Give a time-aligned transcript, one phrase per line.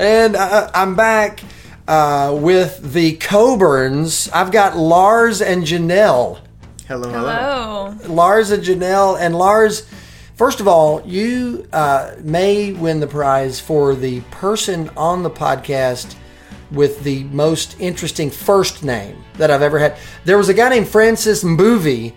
[0.00, 1.40] and uh, I'm back
[1.86, 4.30] uh, with the Coburns.
[4.32, 6.40] I've got Lars and Janelle.
[6.88, 7.96] Hello, hello.
[8.02, 8.14] Hello.
[8.14, 9.20] Lars and Janelle.
[9.20, 9.86] And Lars,
[10.34, 16.16] first of all, you uh, may win the prize for the person on the podcast
[16.70, 19.96] with the most interesting first name that I've ever had.
[20.24, 22.14] There was a guy named Francis Mbuvi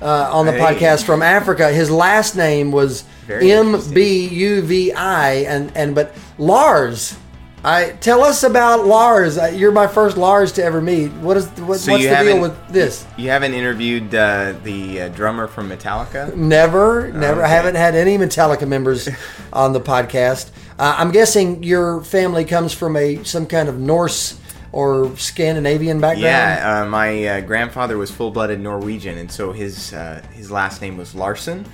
[0.00, 0.60] uh, on the Hey.
[0.60, 1.72] podcast from Africa.
[1.72, 3.94] His last name was Very M interesting.
[3.94, 7.16] B U V I, and and but Lars.
[7.64, 9.38] I tell us about Lars.
[9.38, 11.10] Uh, You're my first Lars to ever meet.
[11.14, 13.06] What is what, So what's you the deal with this?
[13.16, 16.36] You haven't interviewed uh, the uh, drummer from Metallica?
[16.36, 17.42] Never, never.
[17.42, 19.08] I haven't had any Metallica members
[19.52, 20.50] on the podcast.
[20.78, 24.38] Uh, I'm guessing your family comes from a some kind of Norse
[24.70, 26.22] or Scandinavian background.
[26.22, 30.98] Yeah, uh, my uh, grandfather was full-blooded Norwegian, and so his uh, his last name
[30.98, 31.64] was Larson.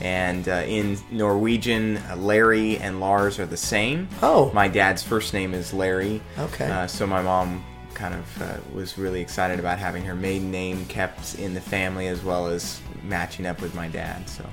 [0.00, 4.08] And uh, in Norwegian, uh, Larry and Lars are the same.
[4.22, 4.50] Oh.
[4.54, 6.20] my dad's first name is Larry.
[6.38, 6.70] Okay.
[6.70, 10.86] Uh, so my mom kind of uh, was really excited about having her maiden name
[10.86, 14.28] kept in the family as well as matching up with my dad.
[14.28, 14.44] So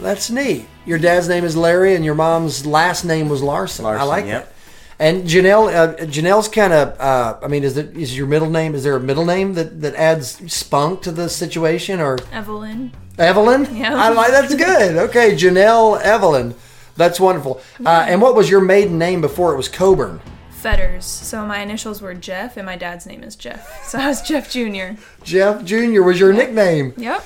[0.00, 0.66] That's neat.
[0.86, 3.84] Your dad's name is Larry, and your mom's last name was Larson.
[3.84, 4.46] Larson I like yep.
[4.46, 4.54] that.
[4.96, 7.00] And Janelle, uh, Janelle's kind of.
[7.00, 8.76] Uh, I mean, is it is your middle name?
[8.76, 12.92] Is there a middle name that that adds spunk to the situation, or Evelyn.
[13.18, 13.74] Evelyn?
[13.74, 13.94] Yeah.
[13.94, 14.96] I like that's good.
[15.08, 16.54] Okay, Janelle Evelyn.
[16.96, 17.60] That's wonderful.
[17.84, 20.20] Uh, and what was your maiden name before it was Coburn?
[20.50, 21.04] Fetters.
[21.04, 23.84] So my initials were Jeff, and my dad's name is Jeff.
[23.84, 25.00] So I was Jeff Jr.
[25.22, 26.02] Jeff Jr.
[26.02, 26.94] was your nickname.
[26.96, 27.24] Yep.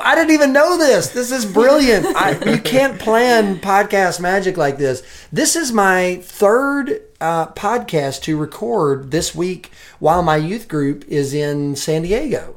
[0.00, 1.08] I didn't even know this.
[1.10, 2.04] This is brilliant.
[2.06, 5.02] I, you can't plan podcast magic like this.
[5.32, 11.32] This is my third uh, podcast to record this week while my youth group is
[11.32, 12.56] in San Diego.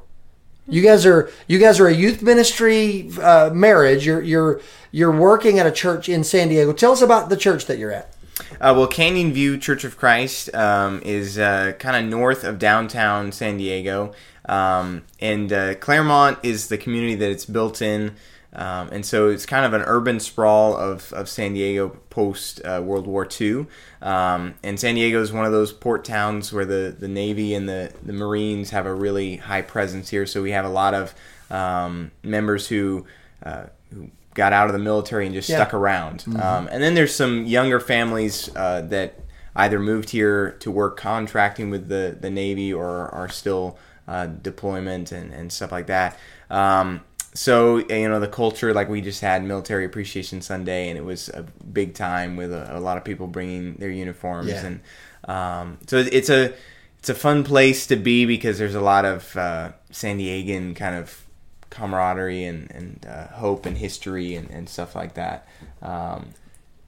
[0.72, 4.06] You guys are you guys are a youth ministry uh, marriage.
[4.06, 4.62] You're you're
[4.92, 6.72] you're working at a church in San Diego.
[6.72, 8.16] Tell us about the church that you're at.
[8.54, 13.34] Uh, well, Canyon View Church of Christ um, is uh, kind of north of downtown
[13.34, 14.14] San Diego,
[14.46, 18.16] um, and uh, Clairemont is the community that it's built in,
[18.54, 22.82] um, and so it's kind of an urban sprawl of, of San Diego post uh,
[22.84, 23.66] World War II.
[24.02, 27.70] Um, and San Diego is one of those port towns where the, the Navy and
[27.70, 30.26] the, the Marines have a really high presence here.
[30.26, 31.14] So we have a lot of
[31.50, 33.06] um, members who
[33.44, 35.58] uh, who got out of the military and just Yeah.
[35.58, 36.24] stuck around.
[36.40, 39.20] Um, and then there's some younger families uh, that
[39.56, 45.12] either moved here to work contracting with the, the Navy or are still uh, deployment
[45.12, 46.18] and, and stuff like that.
[46.50, 47.02] Um,
[47.34, 51.30] so you know the culture, like we just had Military Appreciation Sunday, and it was
[51.30, 54.66] a big time with a, a lot of people bringing their uniforms, Yeah.
[54.66, 54.80] and
[55.26, 56.54] um, so it's a
[57.00, 60.96] it's a fun place to be because there's a lot of uh, San Diegan kind
[60.96, 61.26] of
[61.70, 65.48] camaraderie and, and uh, hope and history and, and stuff like that.
[65.82, 66.30] Um,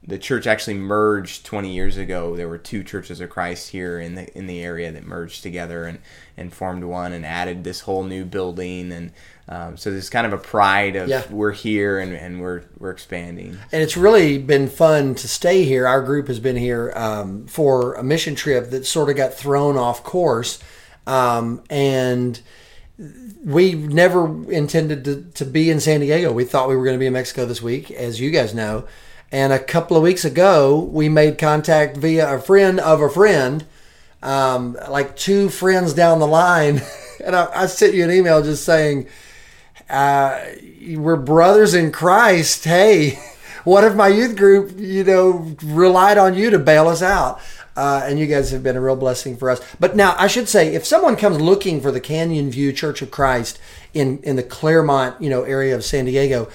[0.06, 2.36] the church actually merged 20 years ago.
[2.36, 5.84] There were two churches of Christ here in the in the area that merged together
[5.86, 5.98] and,
[6.36, 9.12] and formed one and added this whole new building and
[9.46, 11.22] um, so there's kind of a pride of Yeah.
[11.30, 13.58] we're here and, and we're we're expanding.
[13.72, 15.86] and it's really been fun to stay here.
[15.86, 19.76] Our group has been here um, for a mission trip that sort of got thrown
[19.76, 20.58] off course,
[21.06, 22.40] um, and
[23.44, 26.32] we never intended to, to be in San Diego.
[26.32, 28.86] We thought we were going to be in Mexico this week, as you guys know.
[29.34, 33.66] And a couple of weeks ago, we made contact via a friend of a friend,
[34.22, 36.80] um, like two friends down the line.
[37.24, 39.06] And I, I sent you an email just saying,
[39.88, 40.40] uh,
[40.96, 42.64] we're brothers in Christ.
[42.64, 43.18] Hey,
[43.64, 47.40] what if my youth group, you know, relied on you to bail us out?
[47.76, 49.60] Uh, and you guys have been a real blessing for us.
[49.80, 53.10] But now I should say, if someone comes looking for the Canyon View Church of
[53.10, 53.58] Christ
[53.94, 56.48] in in the Clairemont, you know, area of San Diego,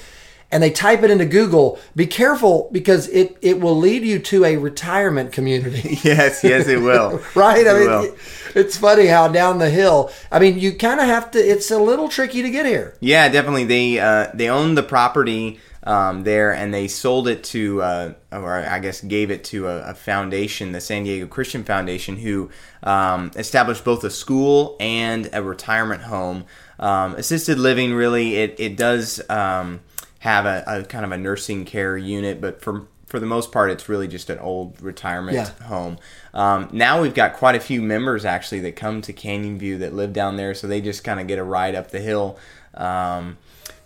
[0.51, 4.45] and they type it into Google, be careful because it it will lead you to
[4.45, 5.99] a retirement community.
[6.03, 7.21] Yes, yes, it will.
[7.35, 7.67] right?
[7.67, 8.15] I It mean, will.
[8.55, 10.11] it's funny how down the hill.
[10.31, 11.39] I mean, you kind of have to.
[11.39, 12.95] It's a little tricky to get here.
[12.99, 13.65] Yeah, definitely.
[13.65, 18.55] They uh, they own the property um, there, and they sold it to, uh, or
[18.55, 22.49] I guess gave it to a, a foundation, the San Diego Christian Foundation, who
[22.83, 26.45] um, established both a school and a retirement home.
[26.79, 29.81] Um, assisted living, really, it it does um,
[30.19, 33.71] have a, a kind of a nursing care unit, but for for the most part,
[33.71, 35.49] it's really just an old retirement Yeah.
[35.67, 35.97] home.
[36.31, 39.93] Um, now we've got quite a few members actually that come to Canyon View that
[39.95, 42.37] live down there, so they just kind of get a ride up the hill.
[42.75, 43.37] Um,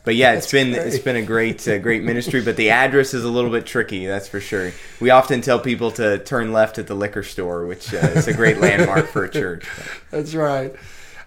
[0.04, 0.86] but yeah, it's been great.
[0.88, 4.06] it's been a great uh, great ministry, but the address is a little bit tricky,
[4.06, 4.74] that's for sure.
[5.00, 8.34] We often tell people to turn left at the liquor store, which uh, is a
[8.34, 9.66] great landmark for a church.
[10.12, 10.76] That's right.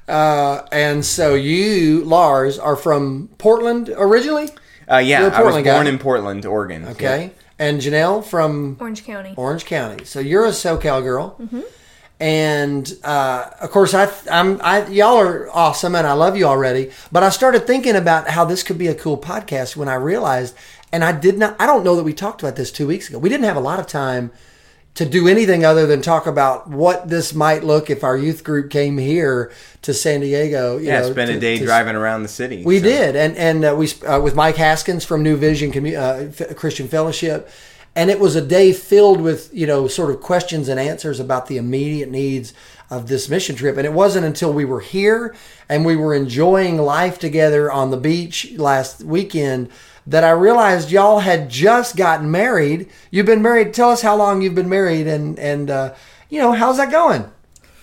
[0.07, 4.51] Uh, and so you, Lars, are from Portland originally.
[4.91, 5.91] Uh, yeah, You're a I was Portland born guy.
[5.91, 6.85] in Portland, Oregon.
[6.89, 7.33] Okay.
[7.59, 9.35] and Janelle from Orange County.
[9.37, 10.05] Orange County.
[10.05, 11.41] So you're a SoCal girl,
[12.21, 16.91] and uh, of course I, I'm I y'all are awesome, and I love you already.
[17.13, 20.55] But I started thinking about how this could be a cool podcast when I realized,
[20.93, 21.57] and I did not.
[21.61, 23.19] I don't know that we talked about this two weeks ago.
[23.19, 24.31] We didn't have a lot of time
[24.97, 28.71] to do anything other than talk about what this might look if our youth group
[28.71, 29.53] came here
[29.83, 30.79] to San Diego.
[30.79, 32.63] You Yeah, know, spend to- a day to- driving around the city.
[32.65, 32.85] we so.
[32.85, 35.97] did, and and uh, we uh, with Mike Haskins from New Vision Commu-
[36.51, 37.49] uh, Christian Fellowship,
[37.95, 41.47] and it was a day filled with you know sort of questions and answers about
[41.47, 42.53] the immediate needs
[42.89, 43.77] of this mission trip.
[43.77, 45.35] And it wasn't until we were here
[45.69, 49.69] and we were enjoying life together on the beach last weekend
[50.07, 52.89] that I realized y'all had just gotten married.
[53.11, 53.75] You've been married.
[53.75, 55.95] Tell us how long you've been married, and and uh,
[56.29, 57.31] you know how's that going?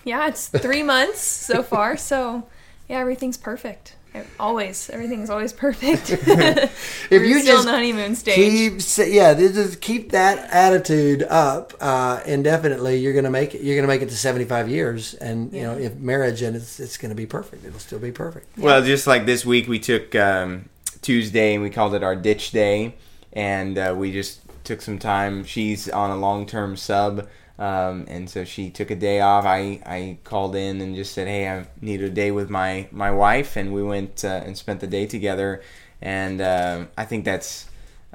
[0.03, 1.97] Yeah, it's three months so far.
[1.97, 2.47] So,
[2.89, 3.95] yeah, everything's perfect.
[4.39, 6.11] Always, everything's always perfect.
[6.11, 8.35] if We're you still just in the honeymoon stage.
[8.35, 12.97] Keep yeah, this is keep that attitude up uh, indefinitely.
[12.97, 13.61] You're gonna make it.
[13.61, 16.95] You're gonna make it to 75 years, and you know if marriage and it's it's
[16.97, 17.65] gonna be perfect.
[17.65, 18.55] It'll still be perfect.
[18.55, 20.69] Well, just like this week, we took um,
[21.03, 22.95] Tuesday and we called it our ditch day,
[23.33, 25.43] and uh, we just took some time.
[25.43, 27.27] She's on a long term sub,
[27.59, 29.45] um, and so she took a day off.
[29.45, 33.11] I, I called in and just said, "Hey, I need a day with my my
[33.11, 35.61] wife," and we went uh, and spent the day together.
[36.01, 37.67] And uh, I think that's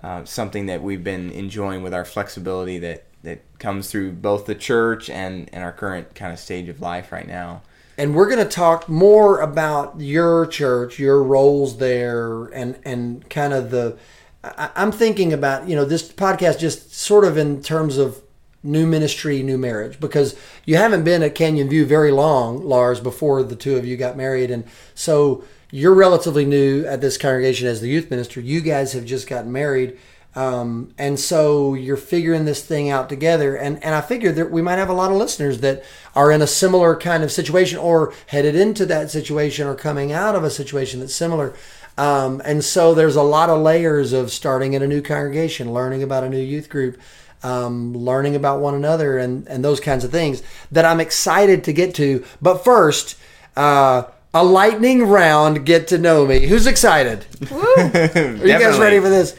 [0.02, 4.54] uh, something that we've been enjoying with our flexibility that that comes through both the
[4.54, 7.62] church and and our current kind of stage of life right now.
[7.98, 13.72] And we're gonna talk more about your church, your roles there, and and kind of
[13.72, 13.98] the.
[14.44, 18.22] I, I'm thinking about you know this podcast just sort of in terms of
[18.62, 23.42] new ministry, new marriage, because you haven't been at Canyon View very long, Lars, before
[23.42, 24.64] the two of you got married, and
[24.94, 25.42] so
[25.72, 28.40] you're relatively new at this congregation as the youth minister.
[28.40, 29.98] You guys have just gotten married.
[30.38, 33.56] Um, and so you're figuring this thing out together.
[33.56, 35.82] And, and I figured that we might have a lot of listeners that
[36.14, 40.36] are in a similar kind of situation or headed into that situation or coming out
[40.36, 41.54] of a situation that's similar.
[41.96, 46.04] Um, and so there's a lot of layers of starting in a new congregation, learning
[46.04, 47.00] about a new youth group,
[47.42, 51.72] um, learning about one another, and, and those kinds of things that I'm excited to
[51.72, 52.24] get to.
[52.40, 53.18] But first,
[53.56, 56.46] uh, a lightning round get to know me.
[56.46, 57.26] Who's excited?
[57.50, 59.36] Are you guys ready for this?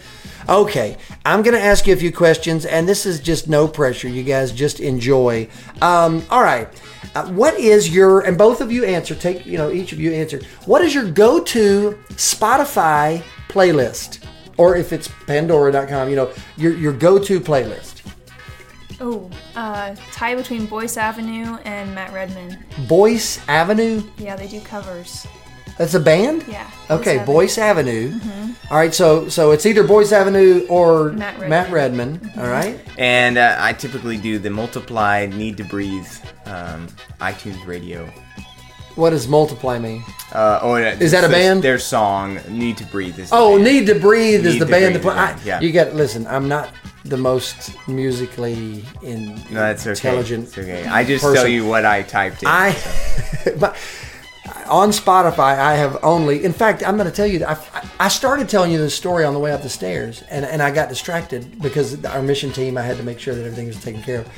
[0.50, 4.08] Okay, I'm going to ask you a few questions, and this is just no pressure.
[4.10, 5.48] You guys just enjoy.
[5.80, 6.68] Um, all right.
[7.14, 10.12] Uh, what is your, and both of you answer, take, you know, each of you
[10.12, 10.42] answer.
[10.66, 14.26] What is your go to Spotify playlist?
[14.58, 18.02] Or if it's Pandora.com, you know, your, your go to playlist.
[19.00, 22.66] oh, uh, tie between Boyce Avenue and Matt Redman.
[22.88, 24.02] Boyce Avenue?
[24.18, 25.28] Yeah, they do covers.
[25.80, 26.44] That's a band?
[26.48, 26.70] Yeah.
[26.92, 28.12] Okay, Boyce Avenue.
[28.12, 28.54] Boyce Avenue.
[28.70, 32.20] All right, so so it's either Boyce Avenue or Matt Matt Redman.
[32.20, 32.32] Redman.
[32.38, 32.80] All right.
[33.00, 36.06] And uh, I typically do the Multiply need to breathe
[36.46, 36.88] um,
[37.22, 38.06] iTunes radio.
[38.96, 40.04] What does multiply mean?
[40.34, 41.64] Uh, oh, yeah, Is that a their- band?
[41.64, 43.30] Their song "Need to Breathe" is.
[43.30, 43.64] the Oh, band.
[43.64, 45.16] Need to Breathe is Need the band to Breathe, play.
[45.16, 45.60] yeah, I, yeah.
[45.62, 46.28] You got listen.
[46.28, 46.70] I'm not
[47.06, 49.92] the most musically in No, that's okay.
[49.92, 50.48] intelligent.
[50.50, 50.86] It's okay.
[50.86, 52.50] I just tell you what I typed in.
[52.50, 53.56] I, so.
[53.58, 53.78] but
[54.70, 56.44] on Spotify, I have only.
[56.44, 57.40] In fact, I'm going to tell you.
[57.40, 60.46] that I, I started telling you this story on the way up the stairs, and
[60.46, 62.78] and I got distracted because our mission team.
[62.78, 64.30] I had to make sure that everything was taken care of.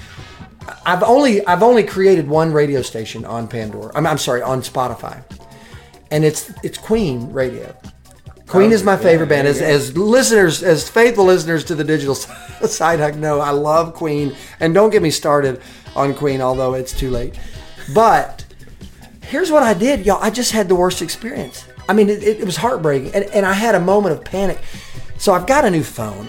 [0.85, 3.91] I've only I've only created one radio station on Pandora.
[3.95, 5.23] I'm, I'm sorry on Spotify,
[6.09, 7.75] and it's it's Queen Radio.
[8.47, 9.47] Queen Oh, is my favorite band.
[9.47, 14.35] As, as listeners, as faithful listeners to the digital side hug know, I love Queen.
[14.59, 15.61] And don't get me started
[15.95, 17.39] on Queen, although it's too late.
[17.95, 18.45] But
[19.31, 20.21] here's what I did, y'all.
[20.21, 21.65] I just had the worst experience.
[21.87, 23.15] I mean, it, it was heartbreaking.
[23.15, 24.59] And, and I had a moment of panic.
[25.17, 26.27] So I've got a new phone.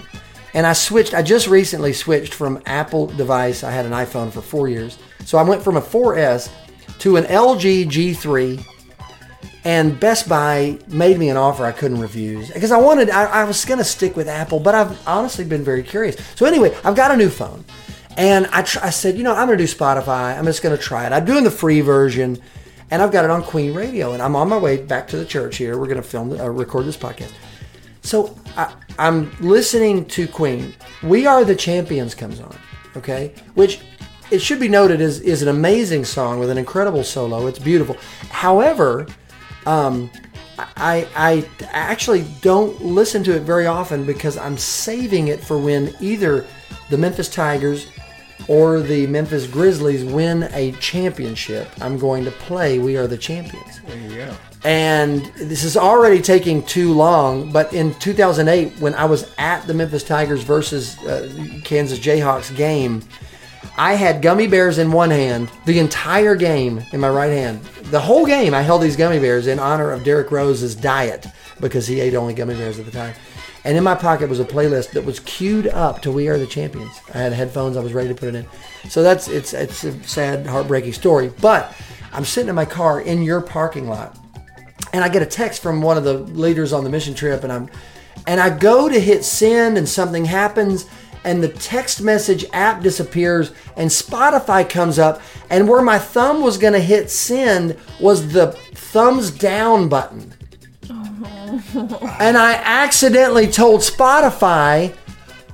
[0.55, 3.65] And I switched, I just recently switched from Apple device.
[3.65, 4.99] I had an iPhone for four years.
[5.25, 6.51] So I went from a 4S
[7.01, 8.65] to an LG G3
[9.65, 13.45] and Best Buy made me an offer I couldn't refuse because I wanted I, I
[13.45, 16.17] was to stick with Apple, but I've honestly been very curious.
[16.35, 17.65] So anyway, I've got a new phone,
[18.17, 20.37] and I tr- I said, you know, I'm to do Spotify.
[20.37, 21.13] I'm just to try it.
[21.13, 22.43] I'm doing the free version,
[22.93, 25.25] and I've got it on Queen Radio, and I'm on my way back to the
[25.25, 25.79] church here.
[25.79, 27.33] We're going to film uh, record this podcast.
[28.03, 30.75] So I, I'm listening to Queen.
[31.03, 32.55] We Are the Champions comes on,
[32.95, 33.33] okay?
[33.55, 33.81] Which
[34.31, 37.47] it should be noted is is an amazing song with an incredible solo.
[37.47, 37.97] It's beautiful.
[38.29, 39.07] However,
[39.65, 40.11] um,
[40.59, 45.95] I I actually don't listen to it very often because I'm saving it for when
[45.99, 46.45] either
[46.91, 47.87] the Memphis Tigers
[48.49, 53.81] or the Memphis Grizzlies win a championship, I'm going to play We Are the Champions.
[53.87, 54.35] There you go.
[54.65, 59.75] And this is already taking too long, but in 2008, when I was at the
[59.75, 61.29] Memphis Tigers versus uh,
[61.65, 63.03] Kansas Jayhawks game,
[63.77, 67.65] I had gummy bears in one hand, the entire game in my right hand.
[67.85, 71.27] The whole game, I held these gummy bears in honor of Derrick Rose's diet
[71.59, 73.15] because he ate only gummy bears at the time.
[73.65, 76.47] And in my pocket was a playlist that was queued up to "We Are the
[76.47, 78.47] Champions." I had headphones; I was ready to put it in.
[78.89, 81.33] So that's it's it's a sad, heartbreaking story.
[81.41, 81.75] But
[82.13, 84.19] I'm sitting in my car in your parking lot,
[84.93, 87.53] and I get a text from one of the leaders on the mission trip, and
[87.53, 87.71] I'm
[88.27, 90.87] and I go to hit send, and something happens,
[91.25, 96.59] and the text message app disappears, and Spotify comes up, and where my thumb was
[96.59, 100.35] going to hit send was the thumbs down button.
[101.25, 104.95] And I accidentally told Spotify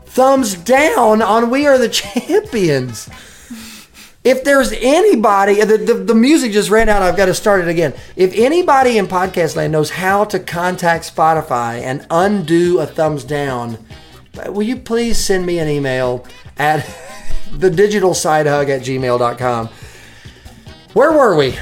[0.04, 3.08] thumbs down on We Are the Champions.
[4.24, 7.02] If there's anybody, the, the, the music just ran out.
[7.02, 7.94] I've got to start it again.
[8.16, 13.78] If anybody in podcast land knows how to contact Spotify and undo a thumbs down,
[14.48, 16.26] will you please send me an email
[16.58, 16.84] at
[17.52, 19.68] the digital side hug at gmail.com.
[20.92, 21.56] Where were we?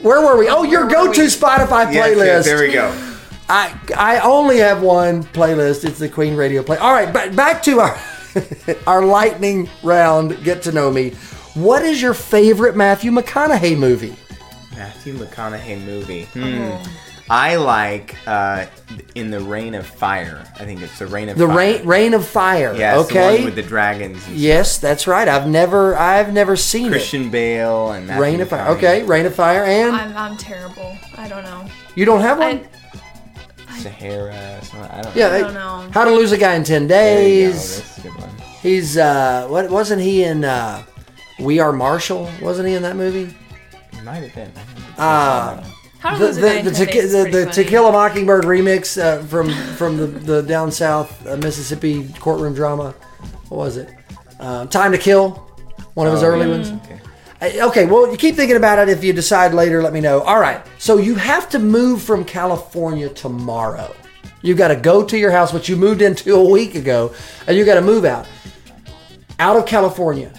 [0.00, 0.48] Where were we?
[0.48, 1.20] Oh, your go to?
[1.22, 2.24] Spotify Yes, playlist.
[2.26, 3.14] yes, there we go.
[3.48, 5.84] I I only have one playlist.
[5.84, 6.76] It's the Queen Radio play.
[6.78, 7.98] All right, but back to our
[8.86, 10.42] our lightning round.
[10.44, 11.10] Get to know me.
[11.54, 14.14] What is your favorite Matthew McConaughey movie?
[14.76, 16.24] Matthew McConaughey movie.
[16.26, 16.76] Hmm.
[17.30, 18.66] I like uh,
[19.14, 20.44] In the Reign of Fire.
[20.58, 21.56] I think it's the Reign of The Fire.
[21.56, 22.74] Reign Reign of Fire.
[22.74, 23.36] Yeah, it's the okay.
[23.36, 24.26] one with the dragons.
[24.26, 25.28] And yes, that's right.
[25.28, 28.06] I've never I've never seen Christian Bale and.
[28.06, 28.66] Matthew Reign of Fire.
[28.66, 28.76] McConaughey.
[28.76, 30.96] Okay, Reign of Fire, and I'm, I'm terrible.
[31.16, 31.68] I don't know.
[31.94, 32.66] you don't have one.
[33.68, 34.60] I, Sahara.
[34.90, 35.34] I don't yeah, know.
[35.34, 35.90] I don't know.
[35.92, 37.52] How to Lose a Guy in Ten There you go.
[37.52, 37.76] Days.
[37.76, 38.30] That's a good one.
[38.62, 40.44] He's uh, what wasn't he in?
[40.44, 40.82] Uh,
[41.38, 42.30] we Are Marshall.
[42.40, 43.34] Wasn't he in that movie?
[43.92, 44.52] It might have been.
[44.96, 45.62] Uh,
[46.00, 47.46] How to the lose the, the, 10 Tequi- days is the, the.
[47.52, 52.54] To Kill a Mockingbird remix uh, from from the, the down south uh, Mississippi courtroom
[52.54, 52.92] drama.
[53.48, 53.92] What was it?
[54.38, 55.30] Uh, Time to Kill,
[55.94, 56.52] one of his Oh, early yeah.
[56.56, 56.70] ones.
[57.40, 57.60] Okay.
[57.62, 58.88] Okay, well, you keep thinking about it.
[58.88, 60.20] If you decide later, let me know.
[60.22, 63.94] All right, so you have to move from California tomorrow.
[64.42, 67.12] You've got to go to your house, which you moved into a week ago,
[67.46, 68.26] and you've got to move out.
[69.40, 70.32] Out of California.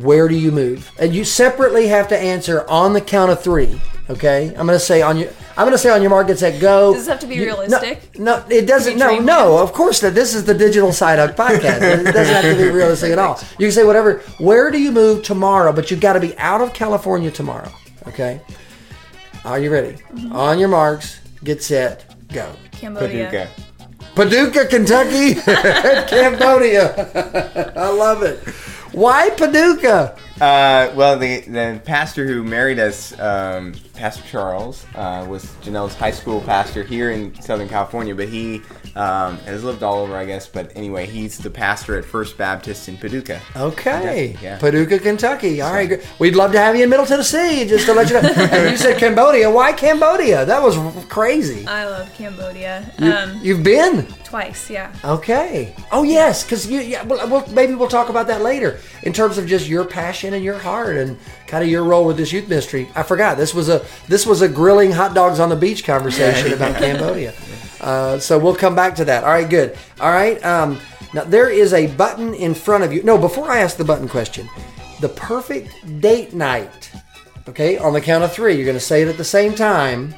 [0.00, 0.90] Where do you move?
[0.98, 3.80] And you separately have to answer on the count of three.
[4.08, 5.28] Okay, I'm gonna say on your.
[5.56, 6.28] I'm gonna say on your mark.
[6.28, 6.92] Get set, go.
[6.94, 8.16] Does this have to be You- realistic?
[8.18, 8.94] No, no, it doesn't.
[8.94, 9.58] be No, dream no.
[9.58, 10.14] Of course not.
[10.14, 11.82] This is the digital side of podcast.
[11.82, 13.40] It doesn't have to be realistic at all.
[13.58, 14.18] You can say whatever.
[14.38, 15.72] Where do you move tomorrow?
[15.72, 17.68] But you've got to be out of California tomorrow.
[18.06, 18.40] Okay.
[19.44, 19.94] Are you ready?
[20.12, 20.32] Mm-hmm.
[20.32, 21.18] On your marks.
[21.42, 22.04] Get set.
[22.32, 22.52] Go.
[22.70, 23.26] Cambodia.
[23.26, 23.50] Paducah.
[24.14, 25.34] Paducah, Kentucky,
[26.08, 27.72] Cambodia.
[27.76, 28.38] I love it.
[28.92, 30.16] Why Paducah?
[30.40, 36.10] Uh, well, the the pastor who married us, um, Pastor Charles, uh, was Janelle's high
[36.10, 38.60] school pastor here in Southern California, but he
[38.96, 40.46] um, has lived all over, I guess.
[40.46, 43.40] But anyway, he's the pastor at First Baptist in Paducah.
[43.56, 44.58] Okay, Yeah.
[44.58, 45.62] Paducah, Kentucky.
[45.62, 46.04] All right, good.
[46.18, 48.28] we'd love to have you in Middle Tennessee, just to let you know.
[48.36, 49.50] and you said Cambodia.
[49.50, 50.44] Why Cambodia?
[50.44, 50.76] That was
[51.06, 51.66] crazy.
[51.66, 52.92] I love Cambodia.
[52.98, 54.92] You, um, you've been twice, yeah.
[55.02, 55.74] okay.
[55.92, 56.80] Oh yes, because you.
[56.80, 60.25] Yeah, well, well, maybe we'll talk about that later in terms of just your passion
[60.34, 62.88] and your heart and kind of your role with this youth ministry.
[62.94, 66.52] I forgot this was a this was a grilling hot dogs on the beach conversation
[66.52, 67.34] about Cambodia.
[67.80, 69.24] Uh, so we'll come back to that.
[69.24, 69.76] All right, good.
[70.00, 70.42] All right.
[70.44, 70.80] Um,
[71.14, 73.02] now there is a button in front of you.
[73.02, 74.48] No, before I ask the button question,
[75.00, 76.90] the perfect date night.
[77.48, 80.14] Okay, on the count of three, you're going to say it at the same time.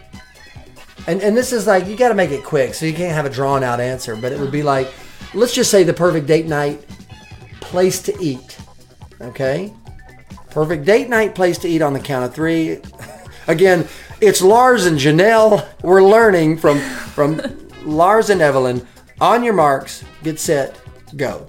[1.06, 3.26] And and this is like you got to make it quick, so you can't have
[3.26, 4.16] a drawn out answer.
[4.16, 4.92] But it would be like,
[5.34, 6.84] let's just say the perfect date night,
[7.60, 8.58] place to eat.
[9.20, 9.72] Okay,
[10.50, 12.80] perfect date night, place to eat on the count of three.
[13.46, 13.88] Again,
[14.20, 15.66] it's Lars and Janelle.
[15.82, 17.40] We're learning from from
[17.84, 18.86] Lars and Evelyn.
[19.20, 20.80] On your marks, get set,
[21.16, 21.46] go.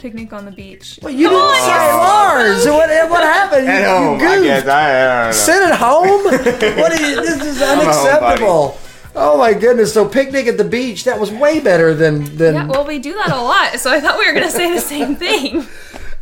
[0.00, 0.98] Picnic on the beach.
[1.00, 2.66] Well, you didn't say Lars.
[2.66, 3.68] What eh, what happened?
[3.68, 4.66] At you home, I guess.
[4.66, 5.32] I, I don't know.
[5.32, 6.24] Sit at home?
[6.80, 8.78] what is this is unacceptable.
[9.14, 9.92] Oh my goodness!
[9.92, 12.54] So picnic at the beach that was way better than than.
[12.54, 14.72] Yeah, well, we do that a lot, so I thought we were going to say
[14.74, 15.66] the same thing.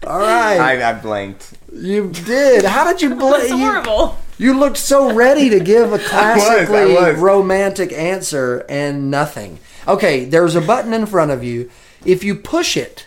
[0.06, 1.54] all right, I, I blanked.
[1.72, 2.64] You did.
[2.64, 3.58] How did you It's blame?
[3.58, 4.18] You, horrible.
[4.38, 7.18] you looked so ready to give a classically was.
[7.18, 9.58] romantic answer and nothing.
[9.88, 11.70] Okay, there's a button in front of you.
[12.04, 13.06] If you push it,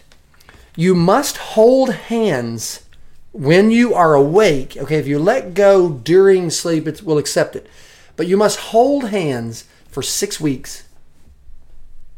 [0.75, 2.83] you must hold hands
[3.31, 4.75] when you are awake.
[4.77, 7.67] Okay, if you let go during sleep, it will accept it.
[8.15, 10.87] But you must hold hands for six weeks.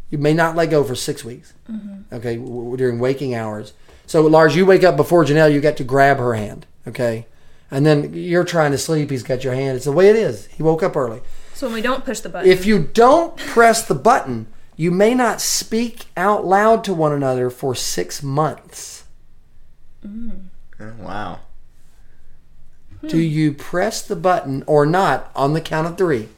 [0.09, 1.53] You may not let go for six weeks.
[1.69, 2.13] Mm-hmm.
[2.15, 3.73] Okay, w- w- during waking hours.
[4.07, 7.27] So Lars, you wake up before Janelle, you got to grab her hand, okay?
[7.71, 9.09] And then you're trying to sleep.
[9.09, 9.75] He's got your hand.
[9.75, 10.45] It's the way it is.
[10.47, 11.21] He woke up early.
[11.53, 15.15] So when we don't push the button, If you don't press the button, you may
[15.15, 19.05] not speak out loud to one another for six months.
[20.05, 20.45] Mm.
[20.79, 21.39] Oh, wow.
[23.01, 23.23] Do hmm.
[23.23, 26.29] you press the button or not on the count of three?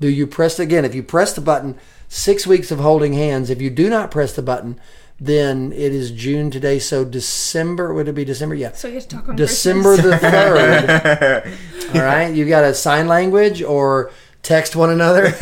[0.00, 0.84] Do you press again?
[0.84, 3.50] If you press the button, six weeks of holding hands.
[3.50, 4.78] If you do not press the button,
[5.18, 6.78] then it is June today.
[6.78, 8.54] So December, would it be December?
[8.54, 8.72] Yeah.
[8.72, 10.20] so you have to talk on December Christmas.
[10.20, 10.26] the
[11.90, 11.94] 3rd.
[11.96, 12.34] All right.
[12.34, 14.10] You got a sign language or
[14.42, 15.30] text one another.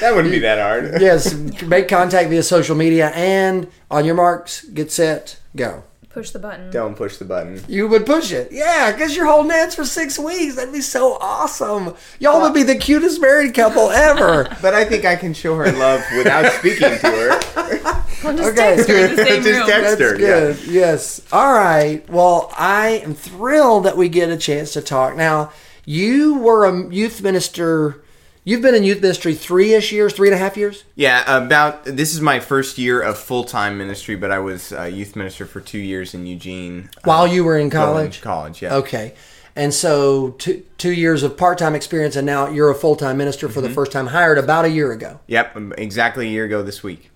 [0.00, 1.00] That wouldn't be that hard.
[1.00, 1.32] yes.
[1.62, 5.82] Make contact via social media and on your marks, get set, go.
[6.14, 6.70] Push the button.
[6.70, 7.60] Don't push the button.
[7.68, 8.50] You would push it.
[8.52, 10.54] Yeah, because you're holding hands for six weeks.
[10.54, 11.94] That'd be so awesome.
[12.20, 14.48] Y'all would be the cutest married couple ever.
[14.62, 17.30] But I think I can show her love without speaking to her.
[18.26, 18.76] I'll just Okay.
[18.76, 19.68] text her in the same Just room.
[19.68, 20.58] text- That's her, good.
[20.66, 21.20] Yes.
[21.32, 22.08] All right.
[22.08, 25.16] Well, I am thrilled that we get a chance to talk.
[25.16, 25.52] Now,
[25.84, 28.02] you were a youth minister.
[28.46, 30.84] You've been in youth ministry three ish years, three and a half years?
[30.96, 34.88] Yeah, about this is my first year of full time ministry, but I was a
[34.90, 36.90] youth minister for two years in Eugene.
[36.98, 38.20] uh, While you were in college?
[38.20, 38.74] College, yeah.
[38.76, 39.14] Okay.
[39.56, 43.16] And so two, two years of part time experience, and now you're a full time
[43.16, 43.74] minister for the Mm-hmm.
[43.76, 45.20] first time, hired about a year ago.
[45.26, 47.10] Yep, um, exactly a year ago this week.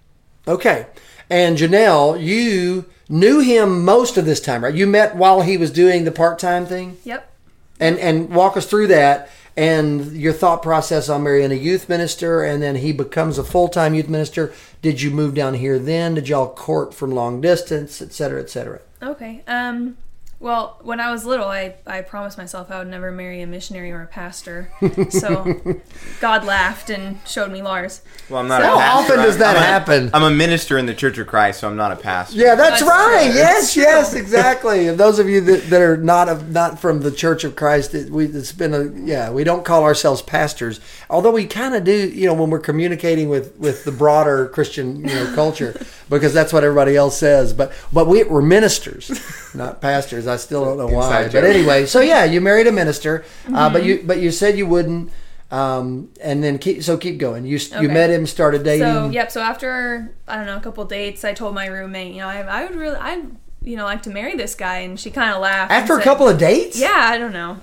[0.46, 0.86] Okay.
[1.28, 4.74] And Janelle, you knew him most of this time, right?
[4.74, 6.96] You met while he was doing the part time thing?
[7.04, 7.30] Yep.
[7.78, 12.44] And and walk us through that and your thought process on marrying a youth minister
[12.44, 14.52] and then he becomes a full time youth minister.
[14.82, 16.14] Did you move down here then?
[16.14, 18.80] Did y'all court from long distance, et cetera, et cetera?
[19.02, 19.42] Okay.
[19.48, 19.96] Um.
[20.40, 23.90] Well, when I was little, I, I promised myself I would never marry a missionary
[23.90, 24.70] or a pastor.
[25.10, 25.80] So
[26.20, 28.02] God laughed and showed me Lars.
[28.30, 28.82] Well, I'm not So- a pastor.
[28.84, 30.10] How often does that I'm happen?
[30.14, 32.36] I'm a minister in the Church of Christ, so I'm not a pastor.
[32.38, 33.26] Yeah, that's, That's right.
[33.26, 33.34] true.
[33.34, 33.82] Yes, That's true.
[33.82, 34.86] yes, exactly.
[34.88, 37.94] And those of you that, that are not of, not from the Church of Christ,
[37.94, 39.30] it, we it's been a yeah.
[39.30, 40.78] We don't call ourselves pastors,
[41.10, 42.08] although we kind of do.
[42.08, 46.52] You know, when we're communicating with with the broader Christian you know culture, because that's
[46.52, 47.52] what everybody else says.
[47.52, 49.10] But but we, we're ministers,
[49.54, 50.27] not pastors.
[50.28, 51.06] I still don't know why.
[51.22, 51.54] Inside But joke.
[51.56, 53.72] anyway, so yeah, you married a minister, uh, Mm-hmm.
[53.72, 55.10] but you but you said you wouldn't.
[55.50, 57.46] Um, and then keep so keep going.
[57.46, 58.86] You you met him, started dating.
[58.86, 59.30] So yep.
[59.32, 62.40] So after I don't know a couple dates, I told my roommate, you know, I,
[62.42, 63.24] I would really, I
[63.62, 65.72] you know, like to marry this guy, and she kind of laughed.
[65.72, 67.56] and After a couple of dates, Yeah, I don't know.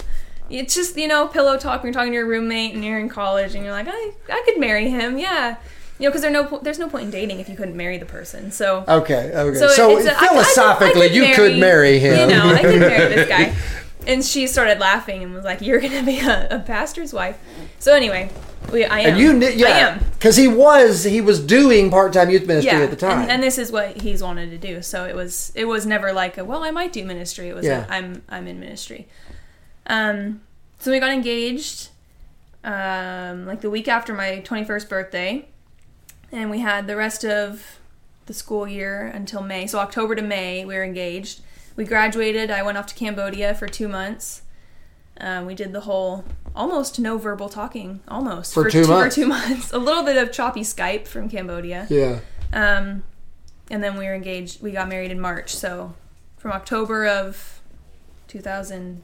[0.49, 3.07] It's just you know pillow talk when you're talking to your roommate and you're in
[3.09, 5.19] college and you're like I I could marry him.
[5.19, 5.57] Yeah.
[5.97, 7.97] You know, because there's no po- there's no point in dating if you couldn't marry
[7.97, 8.51] the person.
[8.51, 9.57] So Okay, okay.
[9.57, 12.29] So, So, a- I- I could- I philosophically, could you could marry him.
[12.29, 13.53] You know, I could marry this guy.
[14.07, 17.39] And she started laughing and was like, "You're gonna be a, a pastor's wife."
[17.79, 18.29] So anyway,
[18.71, 19.09] we I am.
[19.09, 19.99] and you knew, I yeah, am.
[20.13, 23.21] because he was he was doing part time youth ministry Yeah, at the time.
[23.23, 24.83] And, and this is what he's wanted to do.
[24.83, 27.49] So it was it was never like a well I might do ministry.
[27.49, 27.87] It was Yeah.
[27.89, 29.07] a, I'm I'm in ministry.
[29.87, 30.41] Um,
[30.77, 31.89] so we got engaged,
[32.63, 35.47] um, like the week after my 21st birthday,
[36.31, 37.79] and we had the rest of
[38.25, 39.67] the school year until May.
[39.67, 41.41] So October to May we were engaged.
[41.75, 42.49] We graduated.
[42.49, 44.41] I went off to Cambodia for two months.
[45.19, 46.23] Um, we did the whole
[46.55, 49.15] almost no verbal talking, almost For two months.
[49.15, 51.87] For two months, a little bit of choppy Skype from Cambodia.
[51.89, 52.19] yeah,
[52.53, 53.03] Um,
[53.69, 54.61] and then we were engaged.
[54.61, 55.55] We got married in March.
[55.55, 55.93] So
[56.37, 57.61] from October of
[58.27, 59.01] 2000,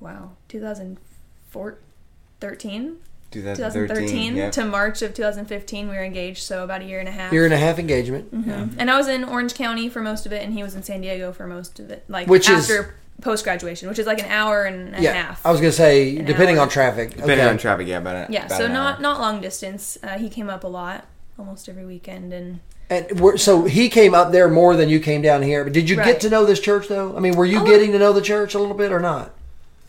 [0.00, 2.96] wow, 2013,
[3.34, 4.50] 2013 yeah.
[4.50, 6.42] to March of 2015, we were engaged.
[6.42, 7.32] So about a year and a half.
[7.32, 8.32] year and a half engagement.
[8.34, 8.74] Mhm.
[8.78, 11.00] And I was in Orange County for most of it, and he was in San
[11.00, 12.04] Diego for most of it.
[12.08, 15.46] Like Which is- after post graduation, which is like an hour and a Yeah, half.
[15.46, 16.62] I was gonna say depending hour.
[16.62, 17.10] on traffic.
[17.10, 17.48] Depending okay.
[17.48, 19.02] on traffic, yeah, about a, yeah, about so an not hour.
[19.02, 19.96] not long distance.
[20.02, 21.06] Uh, he came up a lot,
[21.38, 25.22] almost every weekend, and And we're, so he came up there more than you came
[25.22, 25.64] down here.
[25.64, 27.16] But did you get to know this church though?
[27.16, 29.32] I mean, were you A getting to know the church a little bit or not?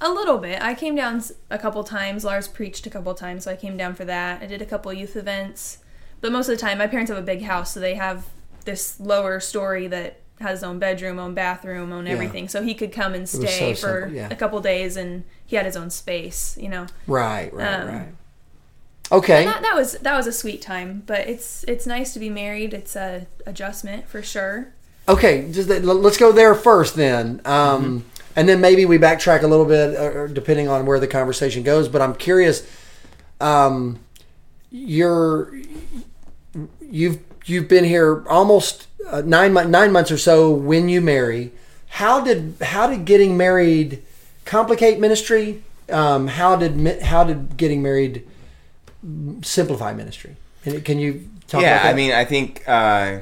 [0.02, 0.62] A little bit.
[0.62, 2.24] I came down a couple times.
[2.26, 4.42] Lars preached a couple times, so I came down for that.
[4.42, 5.78] I did a couple youth events,
[6.22, 8.26] but most of the time, my parents have a big house, so they have
[8.66, 12.12] this lower story that has his own bedroom, own bathroom, own Yeah.
[12.14, 12.50] everything.
[12.50, 14.28] So he could come and stay so for yeah.
[14.30, 16.58] a couple days, and he had his own space.
[16.60, 18.08] You know, Right, right, Um, right.
[19.12, 19.46] Okay.
[19.46, 21.04] that, that was that was a sweet time.
[21.06, 22.74] But it's it's nice to be married.
[22.74, 24.74] It's a adjustment for sure.
[25.08, 27.40] Okay, just let's go there first then.
[27.46, 28.04] Um,
[28.36, 31.88] And then maybe we backtrack a little bit, uh, depending on where the conversation goes.
[31.88, 32.68] But I'm curious.
[33.40, 34.00] Um,
[34.72, 35.54] you're
[36.82, 41.52] you've you've been here almost uh, nine nine months or so when you marry.
[41.88, 44.04] How did how did getting married
[44.44, 45.64] complicate ministry?
[45.90, 48.28] Um, how did how did getting married
[49.44, 50.36] simplify ministry?
[50.64, 51.90] Can, can you talk yeah, about that?
[51.90, 53.22] I mean, I think uh,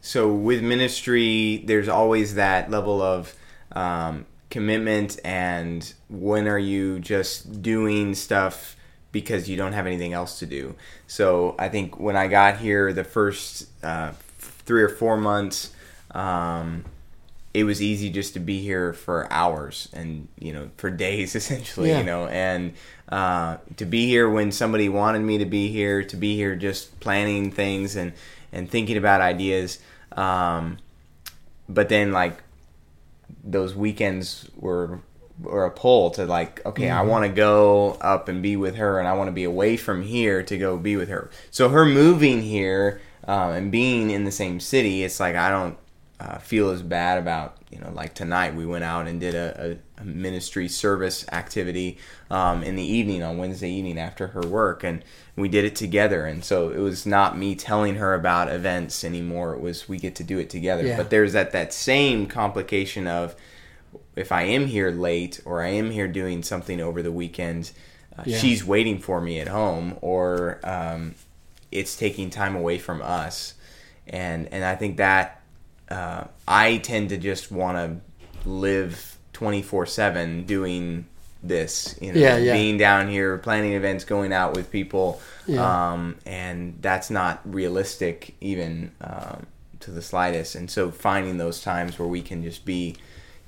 [0.00, 3.34] so with ministry, there's always that level of
[3.72, 8.76] um, commitment, and when are you just doing stuff
[9.12, 10.74] because you don't have anything else to do?
[11.06, 15.72] So I think when I got here, the first uh, three or four months.
[16.12, 16.84] Um,
[17.54, 21.88] it was easy just to be here for hours and you know for days essentially
[21.88, 21.98] Yeah.
[21.98, 22.74] you know and
[23.08, 27.00] uh, to be here when somebody wanted me to be here to be here just
[27.00, 28.12] planning things and
[28.52, 29.78] and thinking about ideas
[30.12, 30.76] um,
[31.68, 32.36] but then like
[33.44, 35.00] those weekends were
[35.40, 38.98] were a pull to like okay I want to go up and be with her
[38.98, 41.30] and I want to be away from here to go be with her.
[41.50, 45.78] So her moving here um, and being in the same city it's like I don't
[46.20, 49.78] uh, feel as bad about you know like tonight we went out and did a,
[49.98, 51.96] a, a ministry service activity
[52.30, 55.04] um, in the evening on Wednesday evening after her work and
[55.36, 59.54] we did it together and so it was not me telling her about events anymore
[59.54, 60.96] it was we get to do it together Yeah.
[60.96, 63.36] but there's that that same complication of
[64.16, 67.70] if I am here late or I am here doing something over the weekend
[68.18, 68.38] uh, Yeah.
[68.38, 71.14] she's waiting for me at home or um,
[71.70, 73.54] it's taking time away from us
[74.08, 75.36] and and I think that
[75.90, 77.76] uh, I tend to just want
[78.44, 81.06] to live 24 7 doing
[81.42, 82.52] this, you know, Yeah, yeah.
[82.52, 85.20] being down here, planning events, going out with people.
[85.46, 85.92] Yeah.
[85.92, 89.46] Um, and that's not realistic even um,
[89.80, 90.54] to the slightest.
[90.56, 92.96] And so finding those times where we can just be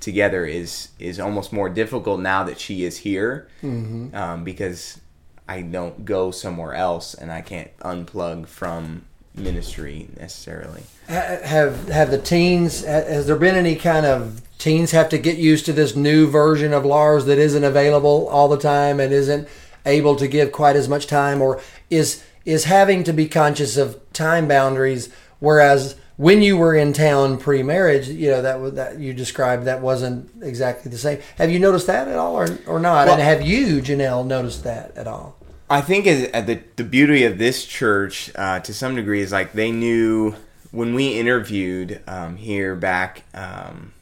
[0.01, 4.15] together is is almost more difficult now that she is here Mm-hmm.
[4.17, 4.99] um, because
[5.47, 10.83] I don't go somewhere else and I can't unplug from ministry necessarily.
[11.07, 15.65] Have have the teens has there been any kind of teens have to get used
[15.67, 19.49] to this new version of Lars that isn't available all the time and isn't
[19.87, 21.41] able to give quite as much time?
[21.43, 26.93] Or is is having to be conscious of time boundaries whereas when you were in
[26.93, 31.19] town pre-marriage you know that was that you described that wasn't exactly the same.
[31.37, 33.07] Have you noticed that at all or, or not?
[33.07, 35.37] Well- and have you Janelle noticed that at all
[35.71, 39.53] I think uh, the the beauty of this church, uh, to some degree, is like
[39.53, 40.35] they knew
[40.73, 43.93] when we interviewed um, here back, um,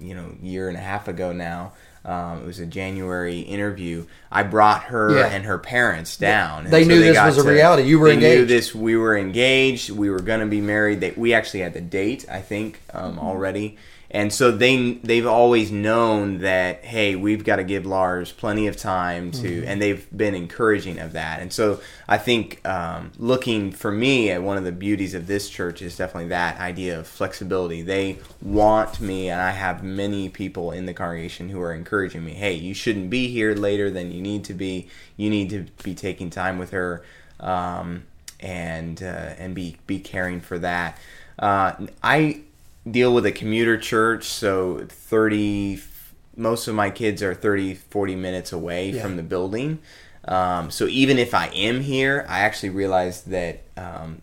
[0.00, 1.72] you know, year and a half ago now.
[2.04, 4.06] Um, it was a January interview.
[4.30, 5.26] I brought her Yeah.
[5.26, 6.64] and her parents down.
[6.64, 7.84] and They knew this got was a reality.
[7.84, 8.50] You were they Knew engaged.
[8.50, 8.74] this.
[8.74, 9.90] We were engaged.
[9.90, 10.98] We were going to be married.
[10.98, 13.18] They, we actually had the date, I think, um, Mm-hmm.
[13.20, 13.78] already.
[14.14, 18.76] And so they they've always known that hey, we've got to give Lars plenty of
[18.76, 19.68] time to, Mm-hmm.
[19.68, 21.40] and they've been encouraging of that.
[21.40, 25.48] And so I think um, looking for me at one of the beauties of this
[25.48, 27.80] church is definitely that idea of flexibility.
[27.80, 32.34] They want me, and I have many people in the congregation who are encouraging me.
[32.34, 34.88] Hey, you shouldn't be here later than you need to be.
[35.16, 37.02] You need to be taking time with her.
[37.40, 38.04] Um,
[38.40, 40.98] and uh, and be be caring for that.
[41.38, 42.40] Uh, I
[42.90, 45.80] deal with a commuter church, so 30
[46.36, 49.02] most of my kids are 30 40 minutes away Yeah.
[49.02, 49.80] from the building.
[50.24, 54.22] Um, so even if I am here, I actually realized that um,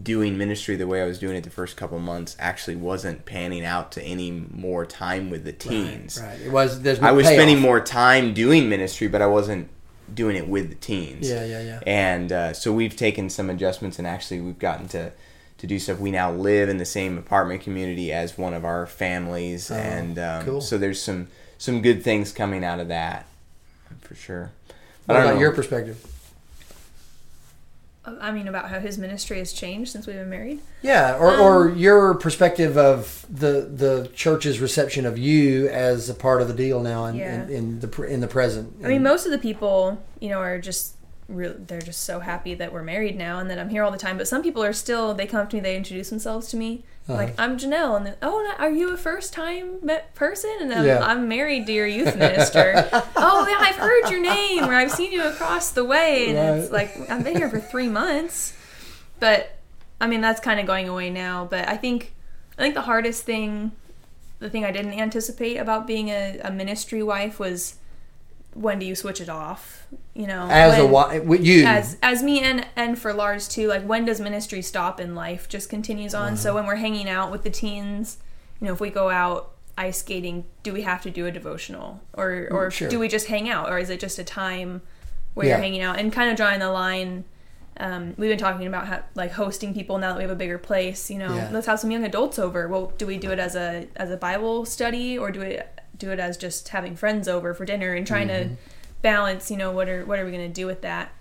[0.00, 3.64] doing ministry the way I was doing it the first couple months actually wasn't panning
[3.64, 6.20] out to any more time with the teens.
[6.22, 7.34] right it was there's I was payoff.
[7.36, 9.68] spending more time doing ministry, but I wasn't
[10.14, 11.28] doing it with the teens.
[11.28, 11.80] Yeah, yeah, yeah.
[11.86, 15.12] And uh, so we've taken some adjustments, and actually we've gotten to
[15.58, 15.98] to do stuff.
[15.98, 20.24] We now live in the same apartment community as one of our families, and um,
[20.24, 20.60] Oh, cool.
[20.60, 23.26] so there's some some good things coming out of that
[24.00, 24.52] for sure.
[25.06, 25.40] what about know.
[25.40, 26.04] your perspective
[28.20, 30.60] I mean, about how his ministry has changed since we've been married.
[30.80, 36.14] Yeah, or, Um, or your perspective of the the church's reception of you as a
[36.14, 37.42] part of the deal now in, Yeah.
[37.44, 38.74] in, in the in the present.
[38.82, 40.94] I mean, most of the people, you know, are just
[41.28, 41.54] real.
[41.56, 44.16] They're just so happy that we're married now and that I'm here all the time.
[44.16, 45.14] But some people are still.
[45.14, 45.60] They come up to me.
[45.60, 46.84] They introduce themselves to me.
[47.08, 47.16] Uh-huh.
[47.16, 50.54] Like I'm Janelle, and then oh, are you a first time met person?
[50.60, 50.98] And I'm, Yeah.
[51.02, 52.88] I'm married to your youth minister.
[53.16, 56.72] oh yeah, I've heard your name, or I've seen you across the way, and it's
[56.72, 58.54] like I've been here for three months.
[59.20, 59.56] But
[60.00, 61.46] I mean, that's kind of going away now.
[61.46, 62.12] But I think
[62.58, 63.72] I think the hardest thing,
[64.38, 67.76] the thing I didn't anticipate about being a, a ministry wife was
[68.60, 69.86] when do you switch it off?
[70.14, 73.68] You know, as a wife, you, as as me and and for Lars too.
[73.68, 76.36] Like when does ministry stop and life just continues on?
[76.36, 78.18] So when we're hanging out with the teens,
[78.60, 82.00] you know, if we go out ice skating, do we have to do a devotional,
[82.14, 82.88] or or sure.
[82.88, 84.82] do we just hang out, or is it just a time
[85.34, 85.54] where Yeah.
[85.54, 87.24] you're hanging out and kind of drawing the line?
[87.80, 90.58] Um, we've been talking about how, like hosting people now that we have a bigger
[90.58, 91.10] place.
[91.12, 91.50] You know, Yeah.
[91.52, 92.66] let's have some young adults over.
[92.66, 95.60] Well, do we do it as a as a Bible study, or do we
[95.98, 98.54] do it as just having friends over for dinner and trying Mm-hmm.
[98.54, 98.60] to
[99.02, 99.50] balance?
[99.50, 101.12] You know, what are what are we going to do with that?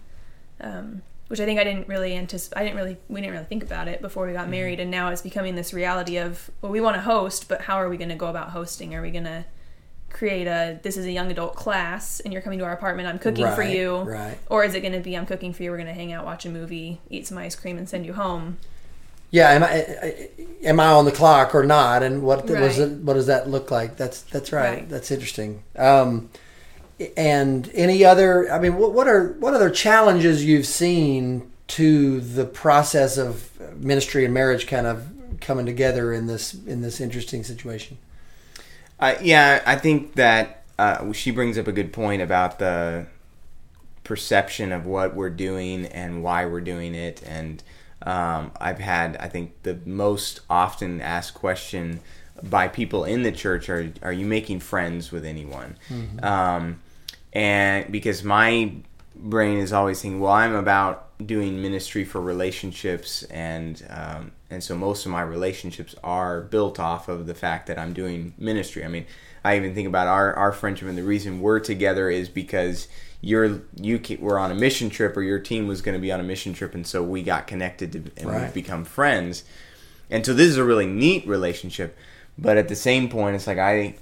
[0.59, 2.59] Um, which I think I didn't really anticipate.
[2.59, 5.09] I didn't really we didn't really think about it before we got married, and now
[5.09, 8.09] it's becoming this reality of well, we want to host, but how are we going
[8.09, 8.95] to go about hosting?
[8.95, 9.45] Are we going to
[10.09, 13.19] create a this is a young adult class and you're coming to our apartment i'm
[13.19, 14.37] cooking for you right.
[14.49, 16.23] or is it going to be i'm cooking for you we're going to hang out
[16.23, 18.57] watch a movie eat some ice cream and send you home
[19.29, 20.29] Yeah, am I
[20.63, 22.03] am I on the clock or not?
[22.03, 22.91] And what was it?
[22.99, 23.97] What does that look like?
[23.97, 24.79] That's that's right.
[24.79, 24.89] Right.
[24.89, 25.63] That's interesting.
[25.75, 26.29] Um,
[27.15, 28.51] and any other?
[28.51, 34.23] I mean, what, what are what other challenges you've seen to the process of ministry
[34.23, 35.07] and marriage kind of
[35.41, 37.97] coming together in this in this interesting situation?
[38.99, 43.07] Uh, yeah, I think that uh, she brings up a good point about the
[44.03, 47.21] perception of what we're doing and why we're doing it.
[47.23, 47.61] And
[48.03, 51.99] um, I've had, I think, the most often asked question
[52.43, 55.75] by people in the church are, are you making friends with anyone?
[56.23, 56.79] Um,
[57.33, 58.71] and because my
[59.15, 64.75] brain is always thinking, well, I'm about doing ministry for relationships, and um, and so
[64.75, 68.85] most of my relationships are built off of the fact that I'm doing ministry.
[68.85, 69.05] I mean,
[69.43, 72.87] I even think about our, our friendship, and the reason we're together is because
[73.21, 76.19] you're you were on a mission trip, or your team was going to be on
[76.19, 78.41] a mission trip, and so we got connected to, and Right.
[78.43, 79.43] we've become friends.
[80.09, 81.97] And so this is a really neat relationship,
[82.37, 83.95] but at the same point, it's like I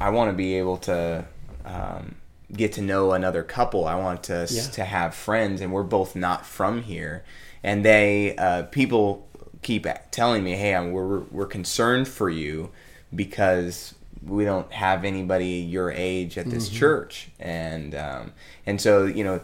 [0.00, 1.24] I want to be able to
[1.64, 2.14] um,
[2.52, 3.86] get to know another couple.
[3.86, 4.62] I want to Yeah.
[4.62, 7.24] to have friends, and we're both not from here.
[7.62, 9.28] And they uh, people
[9.62, 12.70] keep telling me, "Hey, I'm, we're we're concerned for you
[13.14, 18.32] because we don't have anybody your age at this church." And um,
[18.66, 19.40] and so you know.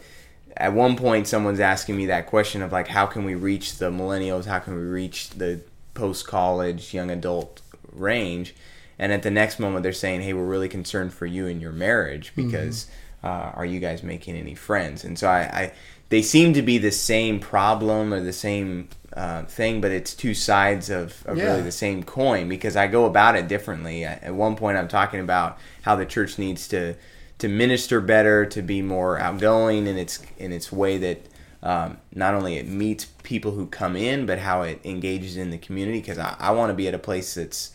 [0.56, 3.90] At one point, someone's asking me that question of like, how can we reach the
[3.90, 4.44] millennials?
[4.44, 5.62] How can we reach the
[5.94, 7.60] post college, young adult
[7.90, 8.54] range?
[8.98, 11.72] And at the next moment, they're saying, "Hey, we're really concerned for you and your
[11.72, 12.86] marriage because
[13.22, 15.72] uh, are you guys making any friends?" And so I, I
[16.10, 20.34] they seem to be the same problem or the same uh, thing, but it's two
[20.34, 21.44] sides of, of Yeah.
[21.44, 24.04] really the same coin because I go about it differently.
[24.04, 26.94] At one point, I'm talking about how the church needs to
[27.38, 31.28] to minister better, to be more outgoing in its in its way that
[31.62, 35.58] um, not only it meets people who come in, but how it engages in the
[35.58, 36.00] community.
[36.00, 37.70] Because I, I want to be at a place that's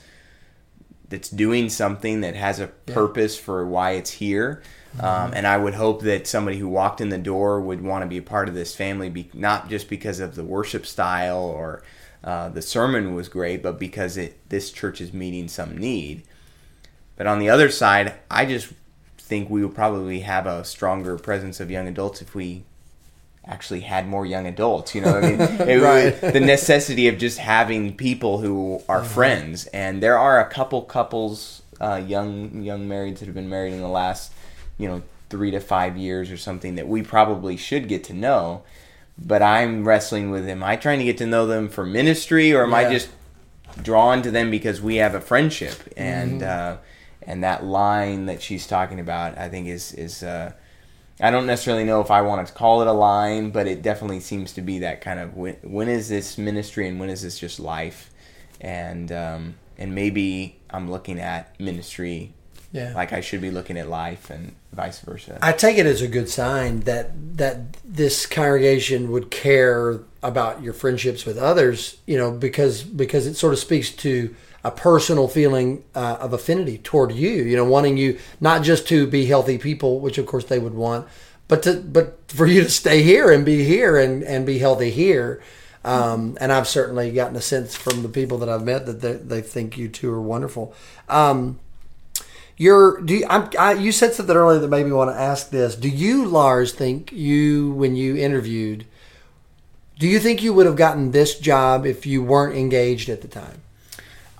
[1.09, 4.61] that's doing something that has a purpose for why it's here.
[4.99, 8.07] Um, and I would hope that somebody who walked in the door would want to
[8.07, 11.83] be a part of this family, be, not just because of the worship style or
[12.23, 16.23] uh, the sermon was great, but because it this church is meeting some need.
[17.15, 18.73] But on the other side, I just
[19.17, 22.63] think we would probably have a stronger presence of young adults if we
[23.45, 24.95] actually had more young adults.
[24.95, 26.33] You know, what I mean, it, Right.
[26.33, 31.61] the necessity of just having people who are friends, and there are a couple couples,
[31.79, 34.33] uh, young young marrieds that have been married in the last,
[34.79, 38.63] you know, three to five years or something that we probably should get to know.
[39.23, 42.63] But I'm wrestling with: Am I trying to get to know them for ministry, or
[42.63, 42.77] am Yeah.
[42.77, 43.09] I just
[43.83, 45.75] drawn to them because we have a friendship?
[45.95, 46.77] And uh,
[47.21, 50.53] and that line that she's talking about, I think, is is uh,
[51.19, 54.21] I don't necessarily know if I want to call it a line, but it definitely
[54.21, 57.37] seems to be that kind of when, when is this ministry and when is this
[57.37, 58.09] just life,
[58.61, 62.33] and um, and maybe I'm looking at ministry
[62.71, 62.93] Yeah.
[62.93, 65.39] like I should be looking at life and vice versa.
[65.41, 70.73] I take it as a good sign that that this congregation would care about your
[70.73, 75.83] friendships with others, you know, because because it sort of speaks to a personal feeling
[75.95, 79.99] uh, of affinity toward you, you know, wanting you not just to be healthy people,
[79.99, 81.07] which of course they would want,
[81.47, 84.91] but to but for you to stay here and be here and and be healthy
[84.91, 85.41] here.
[85.83, 89.13] Um, and I've certainly gotten a sense from the people that I've met that they,
[89.13, 90.75] they think you two are wonderful.
[91.07, 91.59] Um,
[92.59, 95.49] you're do you, I'm, I, you said something earlier that made me want to ask
[95.49, 95.75] this.
[95.75, 98.85] Do you, Lars, think you when you interviewed?
[99.97, 103.27] Do you think you would have gotten this job if you weren't engaged at the
[103.27, 103.61] time?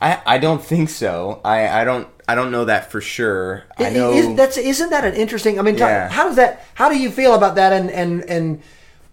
[0.01, 1.41] I, I don't think so.
[1.43, 3.63] I, I don't I don't know that for sure.
[3.77, 5.57] I know Is, that's isn't that an interesting?
[5.57, 6.09] I mean, Yeah.
[6.09, 6.65] how does that?
[6.75, 7.71] How do you feel about that?
[7.73, 8.61] And and and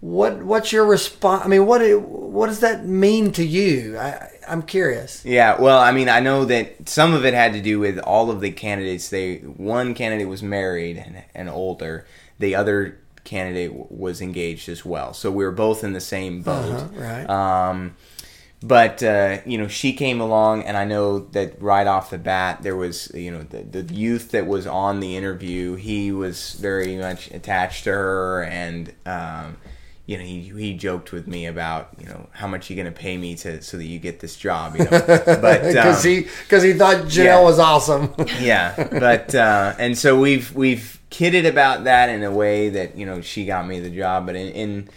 [0.01, 1.45] what what's your response?
[1.45, 3.97] I mean, what what does that mean to you?
[3.97, 5.23] I, I'm curious.
[5.25, 8.29] Yeah, well, I mean, I know that some of it had to do with all
[8.31, 9.09] of the candidates.
[9.09, 12.05] They one candidate was married and, and older.
[12.39, 15.13] The other candidate w- was engaged as well.
[15.13, 16.71] So we were both in the same boat.
[16.71, 17.29] Uh-huh, right.
[17.29, 17.95] Um,
[18.63, 22.63] but uh, you know, she came along, and I know that right off the bat,
[22.63, 25.75] there was you know the, the youth that was on the interview.
[25.75, 29.57] He was very much attached to her, and um,
[30.07, 32.97] you know, he he joked with me about you know how much you going to
[32.97, 34.77] pay me to so that you get this job.
[34.77, 37.43] You know, but Because um, he because he thought Janelle yeah.
[37.43, 38.13] was awesome.
[38.39, 43.05] yeah, but uh, and so we've we've kidded about that in a way that you
[43.05, 44.89] know she got me the job, but in, in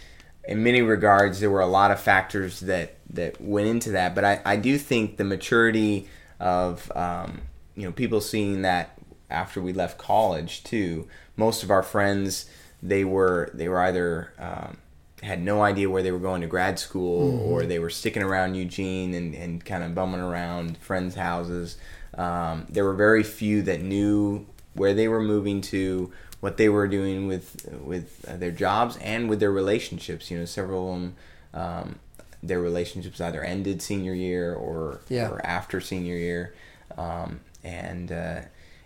[0.45, 4.15] in many regards, there were a lot of factors that that went into that.
[4.15, 6.07] But I, I do think the maturity
[6.39, 7.41] of um,
[7.75, 8.97] you know people seeing that
[9.29, 11.09] after we left college too.
[11.35, 12.49] Most of our friends
[12.81, 14.77] they were they were either um,
[15.21, 17.51] had no idea where they were going to grad school Mm-hmm.
[17.51, 21.77] or they were sticking around Eugene and, and kind of bumming around friends' houses.
[22.17, 26.87] Um, there were very few that knew where they were moving to, what they were
[26.87, 30.31] doing with with uh, their jobs and with their relationships.
[30.31, 31.15] You know, several of them,
[31.53, 31.99] um,
[32.41, 35.29] their relationships either ended senior year or Yeah.
[35.29, 36.55] or after senior year,
[36.97, 38.41] um, and uh,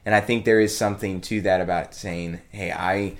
[0.06, 3.15] and I think there is something to that about saying, hey, I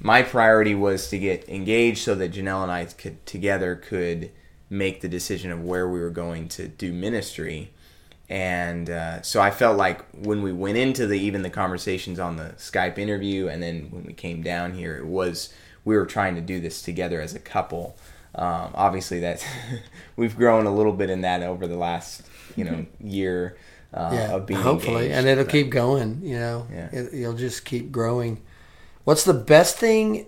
[0.00, 4.30] my priority was to get engaged so that Janelle and I could together could
[4.70, 7.70] make the decision of where we were going to do ministry.
[8.28, 12.36] And uh, so I felt like when we went into the even the conversations on
[12.36, 15.52] the Skype interview, and then when we came down here, it was
[15.84, 17.96] we were trying to do this together as a couple.
[18.36, 19.44] Um, obviously, that
[20.16, 22.22] we've grown a little bit in that over the last
[22.56, 23.56] you know year
[23.92, 25.14] uh, yeah, of being hopefully, engaged.
[25.18, 26.20] and it'll But- keep going.
[26.22, 26.88] You know, Yeah.
[26.92, 28.40] it, you'll just keep growing.
[29.04, 30.26] What's the best thing,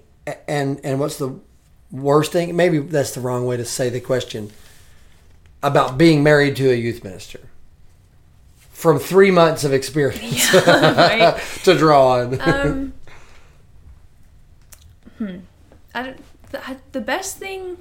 [0.48, 1.38] and and what's the
[1.90, 2.54] worst thing?
[2.56, 4.50] Maybe that's the wrong way to say the question.
[5.62, 7.38] About being married to a youth minister,
[8.56, 11.40] from three months of experience right?
[11.64, 12.40] to draw on.
[12.40, 12.92] Um,
[15.18, 15.36] hmm.
[15.94, 17.78] I don't, the, I- the best thing,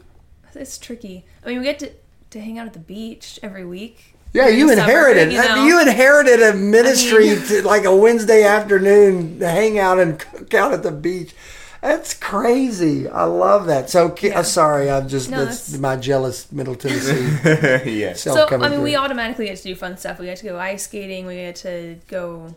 [0.54, 1.26] it's tricky.
[1.44, 1.92] I mean, we get to,
[2.32, 4.16] to hang out at the beach every week.
[4.34, 5.66] Yeah, you inherited you know?
[5.66, 10.18] you inherited a ministry I mean- to like a Wednesday afternoon to hang out and
[10.20, 11.34] cook out at the beach.
[11.82, 13.10] That's crazy.
[13.10, 13.90] I love that.
[13.90, 14.40] So Yeah.
[14.40, 17.28] uh, sorry, I'm just No, that's that's- my jealous Middle Tennessee
[18.00, 18.22] yes.
[18.22, 20.20] self So coming I mean, we automatically get to do fun stuff.
[20.20, 21.26] We get to go ice skating.
[21.26, 22.54] We get to go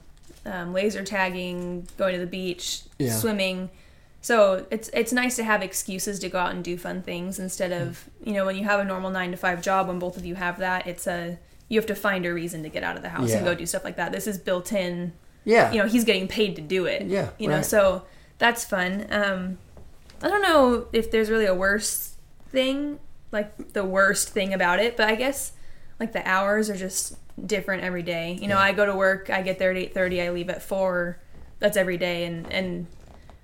[0.47, 3.13] um, laser tagging, going to the beach, Yeah.
[3.15, 3.71] swimming.
[4.21, 7.73] So it's it's nice to have excuses to go out and do fun things instead
[7.73, 9.89] of you know when you have a normal nine to five job.
[9.89, 12.69] When both of you have that, it's a you have to find a reason to
[12.69, 13.37] get out of the house Yeah.
[13.39, 14.13] and go do stuff like that.
[14.13, 15.13] This is built in.
[15.45, 17.03] yeah, You know, he's getting paid to do it.
[17.07, 17.65] Yeah, You know, right.
[17.65, 18.05] so
[18.39, 19.07] that's fun.
[19.11, 19.59] Um,
[20.23, 22.15] I don't know if there's really a worse
[22.49, 22.99] thing,
[23.33, 25.53] like the worst thing about it, but I guess
[26.01, 28.33] like the hours are just different every day.
[28.41, 28.63] You know, Yeah.
[28.63, 31.19] I go to work, I get there at eight thirty, I leave at four.
[31.59, 32.87] That's every day, and and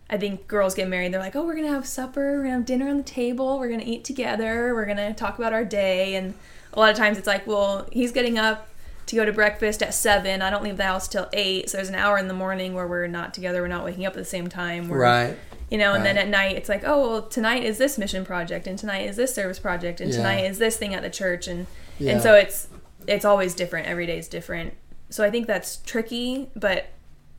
[0.09, 1.13] I think girls get married.
[1.13, 3.69] They're like, oh, we're gonna have supper, we're gonna have dinner on the table, we're
[3.71, 6.35] gonna eat together, we're gonna talk about our day, and
[6.73, 8.69] a lot of times it's like, well, he's getting up
[9.07, 10.41] to go to breakfast at seven.
[10.43, 12.87] I don't leave the house till eight, so there's an hour in the morning where
[12.87, 13.61] we're not together.
[13.63, 14.89] We're not waking up at the same time.
[14.89, 15.37] We're, right.
[15.71, 18.67] you know, and then at night it's like, oh, well, tonight is this mission project,
[18.69, 20.17] and tonight is this service project, and Yeah.
[20.19, 21.67] tonight is this thing at the church, and
[21.99, 22.13] Yeah.
[22.13, 22.69] and so it's
[23.07, 23.89] it's always different.
[23.89, 24.75] Every day is different.
[25.09, 26.87] So I think that's tricky, but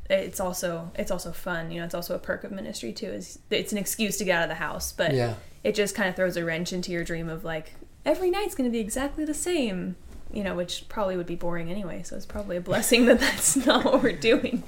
[0.10, 1.72] it's also it's also fun.
[1.72, 3.12] You know, it's also a perk of ministry too.
[3.12, 5.36] Is it's an excuse to get out of the house, but Yeah.
[5.64, 7.74] it just kind of throws a wrench into your dream of like
[8.06, 9.96] every night's going to be exactly the same.
[10.34, 12.04] You know, which probably would be boring anyway.
[12.04, 14.64] So it's probably a blessing that that's not what we're doing.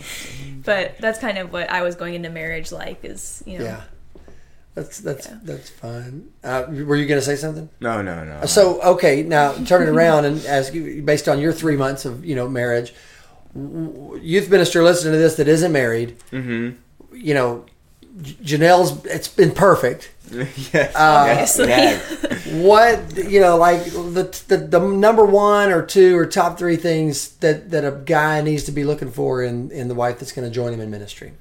[0.65, 3.05] But that's kind of what I was going into marriage like.
[3.05, 3.81] Is you know, Yeah,
[4.75, 5.37] that's that's Yeah.
[5.43, 6.31] that's fun.
[6.43, 7.69] Uh, were you going to say something?
[7.79, 8.45] No, no, no.
[8.45, 12.25] So okay, now turn it around and ask you based on your three months of
[12.25, 12.93] you know marriage,
[13.55, 16.71] youth minister listening to this that isn't married, hmm
[17.13, 17.63] you know,
[18.21, 20.11] Janelle's it's been perfect.
[20.73, 20.95] yes.
[20.95, 21.67] Obviously.
[21.67, 22.29] yes.
[22.53, 27.29] What you know, like the, the the number one or two or top three things
[27.37, 30.47] that that a guy needs to be looking for in in the wife that's going
[30.47, 31.33] to join him in ministry.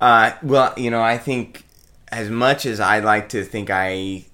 [0.00, 1.64] Uh, well, you know, I think
[2.08, 4.24] as much as I like to think I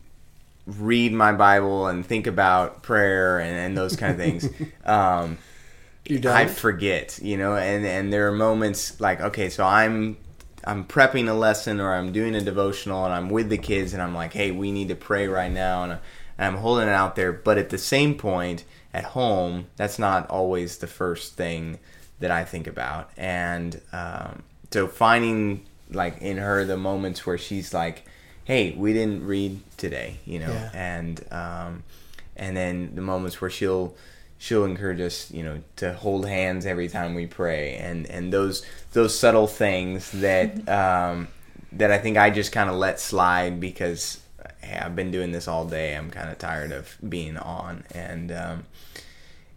[0.66, 4.48] read my Bible and think about prayer and, and those kind of things,
[4.84, 5.38] um,
[6.06, 10.16] You I forget, you know, and, and there are moments like, okay, so I'm
[10.66, 14.02] I'm prepping a lesson or I'm doing a devotional and I'm with the kids and
[14.02, 16.00] I'm like, hey, we need to pray right now, and, and
[16.38, 17.32] I'm holding it out there.
[17.32, 21.78] But at the same point, at home, that's not always the first thing
[22.20, 27.74] that I think about, and um, so finding like in her the moments where she's
[27.74, 28.04] like,
[28.44, 30.70] hey, we didn't read today, you know, Yeah.
[30.72, 31.82] and um,
[32.36, 33.94] and then the moments where she'll
[34.44, 38.64] she'll encourage us, you know, to hold hands every time we pray, and and those
[38.92, 41.28] those subtle things that um,
[41.72, 44.20] that I think I just kind of let slide because
[44.60, 45.96] hey, I've been doing this all day.
[45.96, 48.64] I'm kind of tired of being on, and um,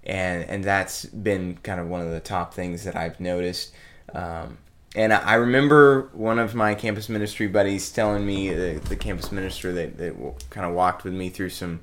[0.06, 3.74] and and that's been kind of one of the top things that I've noticed.
[4.14, 4.58] Um,
[4.96, 9.74] and I remember one of my campus ministry buddies telling me, the, the campus minister
[9.74, 10.16] that, that
[10.50, 11.82] kind of walked with me through some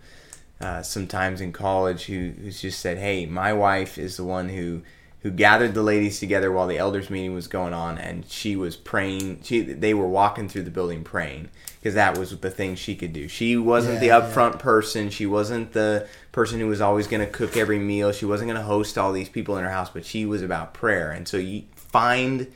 [0.60, 1.08] uh, some
[1.40, 4.82] in college, who who's just said, "Hey, my wife is the one who
[5.24, 8.76] who gathered the ladies together while the elders meeting was going on, and she was
[8.76, 9.40] praying.
[9.42, 11.48] She they were walking through the building praying
[11.80, 13.26] because that was the thing she could do.
[13.26, 15.08] She wasn't Yeah, the upfront person.
[15.10, 18.12] She wasn't the person who was always going to cook every meal.
[18.12, 20.74] She wasn't going to host all these people in her house, but she was about
[20.74, 21.10] prayer.
[21.10, 22.52] And so you find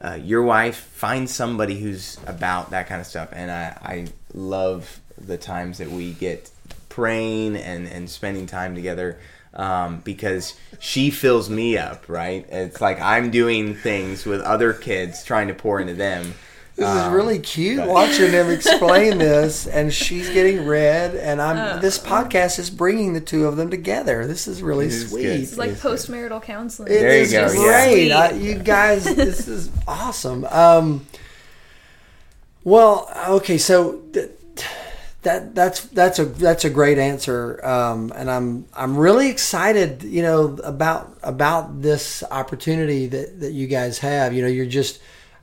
[0.00, 3.28] uh, your wife, find somebody who's about that kind of stuff.
[3.32, 6.50] And I, I love the times that we get
[6.92, 9.18] praying and, and spending time together
[9.54, 12.46] um, because she fills me up, right?
[12.50, 16.34] It's like I'm doing things with other kids trying to pour into them.
[16.74, 21.40] This is Um, really cute but- watching them explain this, and she's getting red, and
[21.42, 21.58] I'm.
[21.58, 21.80] Uh.
[21.80, 24.26] this podcast is bringing the two of them together.
[24.26, 25.22] This is really It is sweet.
[25.24, 25.40] good.
[25.40, 25.88] It's like Yes, sir.
[25.90, 26.90] postmarital counseling.
[26.90, 27.62] It There you go, just yeah.
[27.84, 28.10] great.
[28.12, 30.46] I, you guys, this is awesome.
[30.46, 31.06] Um,
[32.64, 34.30] well, okay, so th-
[35.22, 40.22] that that's that's a that's a great answer, um, and I'm I'm really excited, you
[40.22, 44.32] know, about about this opportunity that that you guys have.
[44.32, 45.00] You know, you're just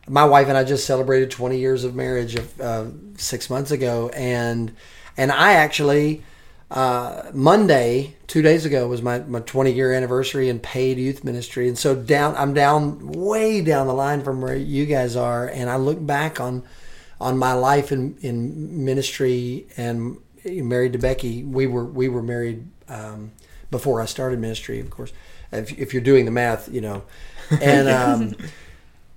[0.07, 4.75] my wife and I just celebrated 20 years of marriage uh, six months ago, and
[5.15, 6.23] and I actually
[6.71, 11.67] uh, Monday, two days ago, was my, my 20 year anniversary in paid youth ministry.
[11.67, 15.47] And so down, I'm down way down the line from where you guys are.
[15.47, 16.63] And I look back on,
[17.19, 21.43] on my life in, in ministry and married to Becky.
[21.43, 23.31] We were, we were married, um,
[23.71, 25.13] before I started ministry, of course,
[25.51, 27.03] if, if you're doing the math, you know,
[27.61, 28.35] and, um,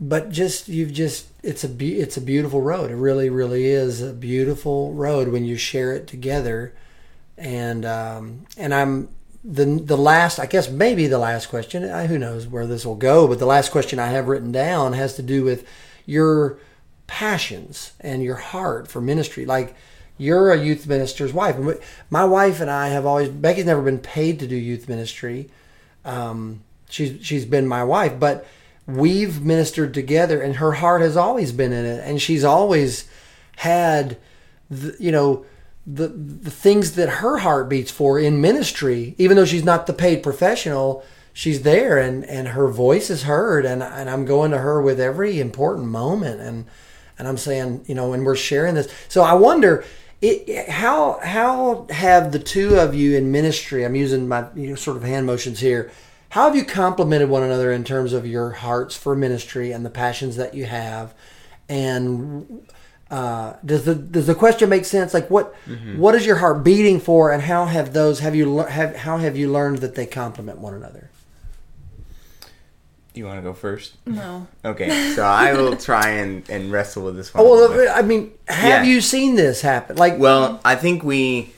[0.02, 2.90] but just you've just it's a be- it's a beautiful road.
[2.90, 6.74] It really really is a beautiful road when you share it together.
[7.38, 9.08] And um, and I'm
[9.44, 11.88] the the last I guess maybe the last question.
[11.88, 13.28] I, who knows where this will go?
[13.28, 15.66] But the last question I have written down has to do with
[16.04, 16.58] your
[17.12, 19.44] passions and your heart for ministry.
[19.44, 19.74] Like
[20.16, 21.58] you're a youth minister's wife.
[22.08, 25.50] My wife and I have always Becky's never been paid to do youth ministry.
[26.06, 28.46] Um, she's she's been my wife, but
[28.86, 33.06] we've ministered together, and her heart has always been in it, and she's always
[33.56, 34.16] had,
[34.70, 35.44] the, you know,
[35.86, 39.14] the the things that her heart beats for in ministry.
[39.18, 41.04] Even though she's not the paid professional,
[41.34, 44.98] she's there, and and her voice is heard, and and I'm going to her with
[44.98, 46.64] every important moment, and
[47.22, 48.92] and I'm saying, you know, and we're sharing this.
[49.08, 49.84] So I wonder.
[50.20, 53.84] It, how how have the two of you in ministry?
[53.84, 55.90] I'm using my you know, sort of hand motions here.
[56.28, 59.90] How have you complemented one another in terms of your hearts for ministry and the
[59.90, 61.12] passions that you have?
[61.68, 62.68] And
[63.10, 65.12] uh, does the does the question make sense?
[65.14, 65.54] Like what
[65.96, 69.36] what is your heart beating for, and how have those have you have how have
[69.36, 71.10] you learned that they complement one another?
[73.14, 73.94] You want to go first?
[74.06, 74.46] No.
[74.64, 77.44] Okay, so I will try and, and wrestle with this one.
[77.44, 77.86] Oh a little bit.
[77.86, 78.90] well, I mean, have Yeah.
[78.90, 79.96] you seen this happen?
[79.96, 81.52] Like, Well, I think we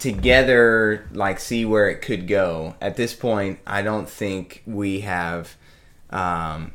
[0.00, 2.74] together like see where it could go.
[2.80, 5.56] At this point, I don't think we have
[6.10, 6.72] um,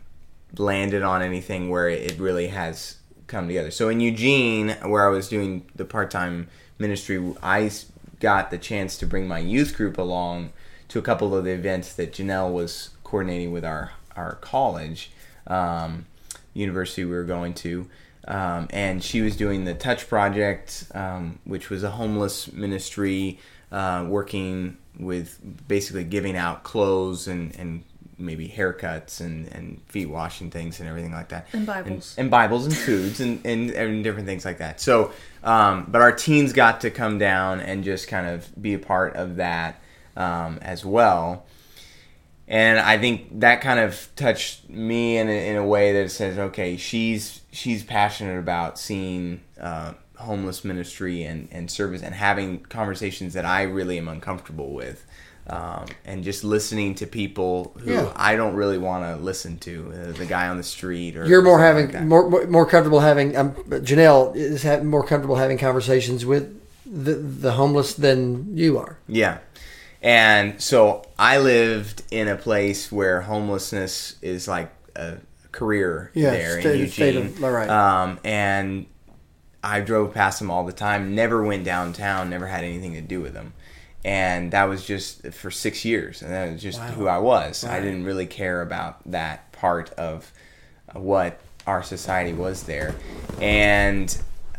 [0.58, 2.98] landed on anything where it really has
[3.28, 3.72] come together.
[3.72, 6.48] So in Eugene, where I was doing the part-time
[6.78, 7.72] ministry, I
[8.20, 10.52] got the chance to bring my youth group along
[10.90, 15.12] to a couple of the events that Janelle was coordinating with our our college
[15.48, 16.06] um,
[16.54, 17.88] university we were going to.
[18.28, 23.40] Um, and she was doing the Touch Project, um, which was a homeless ministry
[23.72, 27.84] uh, working with basically giving out clothes and, and
[28.18, 31.48] maybe haircuts and, and feet washing things and everything like that.
[31.52, 32.16] And Bibles.
[32.16, 34.80] And, and Bibles and foods and, and, and different things like that.
[34.80, 35.12] So,
[35.44, 39.16] um, but our teens got to come down and just kind of be a part
[39.16, 39.82] of that
[40.16, 41.46] um, as well
[42.54, 46.38] and I think that kind of touched me in a, in a way that says,
[46.38, 53.34] okay, she's she's passionate about seeing uh, homeless ministry and, and service and having conversations
[53.34, 55.04] that I really am uncomfortable with,
[55.48, 58.14] um, and just listening to people who Yeah.
[58.16, 61.42] I don't really want to listen to, uh, the guy on the street or you're
[61.42, 63.54] more having like more, more more comfortable having um,
[63.90, 69.00] Janelle is more comfortable having conversations with the the homeless than you are.
[69.08, 69.40] Yeah.
[70.04, 75.16] And so I lived in a place where homelessness is like a
[75.54, 76.92] career Yeah, there state- in Eugene.
[76.92, 77.70] state of- all right.
[77.70, 78.86] Um, and
[79.64, 83.22] I drove past them all the time, never went downtown, never had anything to do
[83.22, 83.54] with them.
[84.04, 86.22] And that was just for six years.
[86.22, 86.88] And that was just Wow.
[86.88, 87.64] who I was.
[87.64, 90.34] I didn't really care about that part of
[90.92, 92.94] what our society was there.
[93.40, 94.14] And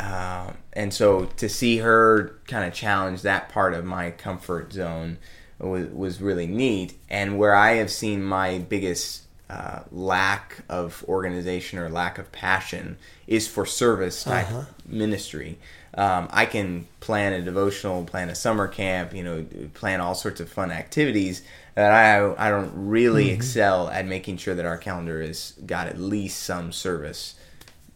[0.05, 5.17] uh, and so to see her kind of challenge that part of my comfort zone
[5.59, 6.95] was, was really neat.
[7.09, 12.99] And where I have seen my biggest uh, lack of organization or lack of passion
[13.27, 14.47] is for service type
[14.87, 15.59] ministry.
[15.97, 20.41] Um, I can plan a devotional, plan a summer camp, you know, plan all sorts
[20.41, 21.43] of fun activities.
[21.77, 25.99] that I I don't really excel at making sure that our calendar has got at
[25.99, 27.37] least some service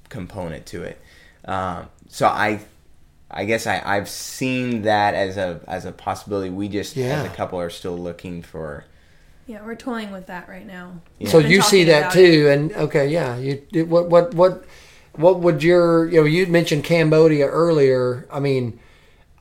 [0.08, 1.00] component to it.
[1.44, 2.60] Um, so I
[3.30, 6.50] I guess I, I've seen that as a as a possibility.
[6.50, 7.20] We just Yeah.
[7.20, 8.84] as a couple are still looking for
[9.46, 11.00] Yeah, we're toying with that right now.
[11.26, 13.36] So you see that about too, and okay, yeah.
[13.38, 14.64] You what what what
[15.14, 18.26] what would your you know you mentioned Cambodia earlier.
[18.30, 18.78] I mean,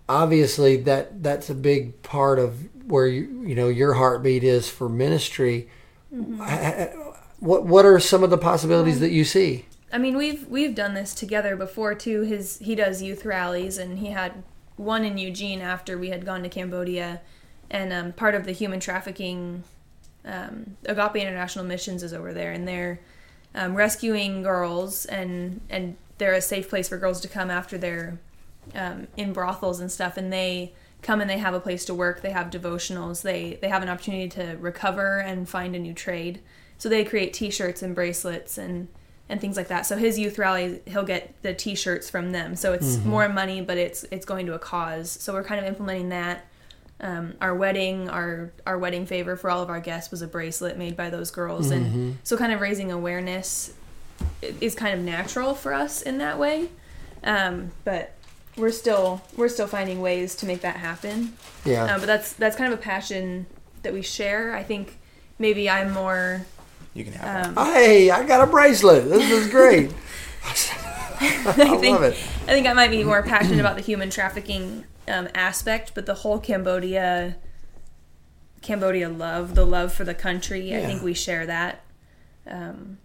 [0.10, 2.58] obviously that that's a big part of
[2.90, 5.70] where you you know your heartbeat is for ministry.
[6.14, 6.42] Mm-hmm.
[6.42, 6.94] I- I-
[7.40, 9.66] What what are some of the possibilities that you see?
[9.92, 12.22] I mean, we've we've done this together before too.
[12.22, 14.44] His he does youth rallies, and he had
[14.76, 17.22] one in Eugene after we had gone to Cambodia,
[17.70, 19.64] and um, part of the human trafficking.
[20.26, 23.00] Um, Agape International Missions is over there, and they're
[23.56, 28.20] um, rescuing girls, and and they're a safe place for girls to come after they're
[28.76, 32.22] um, in brothels and stuff, and they come and they have a place to work.
[32.22, 33.22] They have devotionals.
[33.22, 36.42] They they have an opportunity to recover and find a new trade.
[36.78, 38.88] So they create T-shirts and bracelets and
[39.30, 39.86] and things like that.
[39.86, 42.56] So his youth rally, he'll get the T-shirts from them.
[42.56, 45.10] So it's more money, but it's it's going to a cause.
[45.12, 46.46] So we're kind of implementing that.
[47.00, 50.78] Um, our wedding, our our wedding favor for all of our guests was a bracelet
[50.78, 53.74] made by those girls, and so kind of raising awareness
[54.42, 56.70] is kind of natural for us in that way.
[57.24, 58.14] Um, but
[58.56, 61.34] we're still we're still finding ways to make that happen.
[61.66, 63.46] Yeah, Uh, but that's that's kind of a passion
[63.84, 64.56] that we share.
[64.56, 64.98] I think
[65.38, 66.48] maybe I'm more
[66.98, 69.08] you can have um, hey, I got a bracelet.
[69.08, 69.92] This is great.
[70.44, 72.18] I, think, love it.
[72.48, 76.16] I think I might be more passionate about the human trafficking um, aspect, but the
[76.16, 77.38] whole Cambodia,
[78.62, 80.76] Cambodia love, the love for the country.
[80.76, 81.84] I think we share that.
[82.48, 82.98] Um,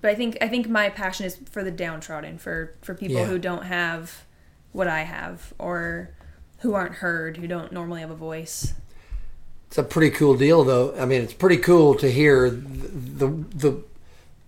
[0.00, 3.26] but I think I think my passion is for the downtrodden, for for people Yeah.
[3.26, 4.24] who don't have
[4.72, 6.10] what I have, or
[6.60, 8.74] who aren't heard, who don't normally have a voice.
[9.70, 10.96] It's a pretty cool deal, though.
[10.98, 13.80] I mean, it's pretty cool to hear the the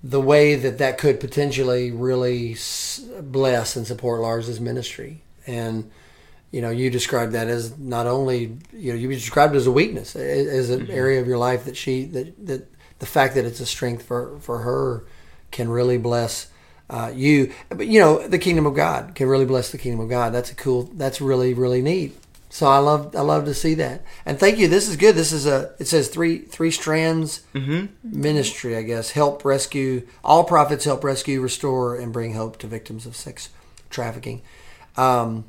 [0.03, 2.57] the way that that could potentially really
[3.21, 5.23] bless and support Lars's ministry.
[5.47, 5.93] And
[6.51, 9.73] you know, you described that as not only you know you described it as a
[9.73, 12.67] weakness, as an area of your life that she that that
[12.99, 15.05] the fact that it's a strength for for her
[15.53, 16.49] can really bless.
[16.91, 20.11] Uh, you, but you know, the kingdom of God can really bless the kingdom of
[20.11, 20.33] God.
[20.33, 20.91] That's a cool.
[20.95, 22.19] That's really, really neat.
[22.53, 24.05] So I love, I love to see that.
[24.27, 24.69] And thank you.
[24.69, 25.15] This is good.
[25.15, 25.73] This is a.
[25.79, 27.41] It says three, three strands
[28.03, 28.77] ministry.
[28.77, 30.85] I guess help rescue all profits.
[30.85, 33.49] Help rescue, restore, and bring hope to victims of sex
[33.89, 34.43] trafficking.
[34.99, 35.47] Um,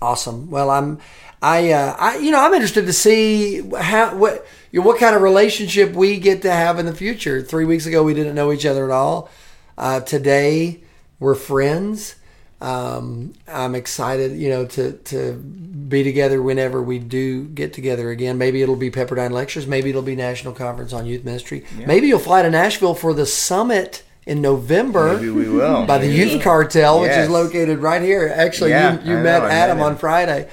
[0.00, 0.50] awesome.
[0.50, 1.00] Well, I'm,
[1.42, 5.14] I, uh, I, you know, I'm interested to see how what you know, what kind
[5.14, 7.42] of relationship we get to have in the future.
[7.42, 9.28] Three weeks ago, we didn't know each other at all.
[9.76, 10.82] Uh, today,
[11.20, 12.14] we're friends.
[12.62, 18.38] Um, I'm excited, you know, to to be together whenever we do get together again.
[18.38, 19.66] Maybe it'll be Pepperdine Lectures.
[19.66, 21.64] Maybe it'll be National Conference on Youth Ministry.
[21.86, 25.84] Maybe you'll fly to Nashville for the summit in November Maybe we will.
[25.86, 27.24] by the Youth Cartel, which Yes.
[27.24, 28.32] is located right here.
[28.32, 30.48] Actually, Yeah, you, you met know, I met Adam on Friday,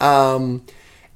[0.00, 0.62] um,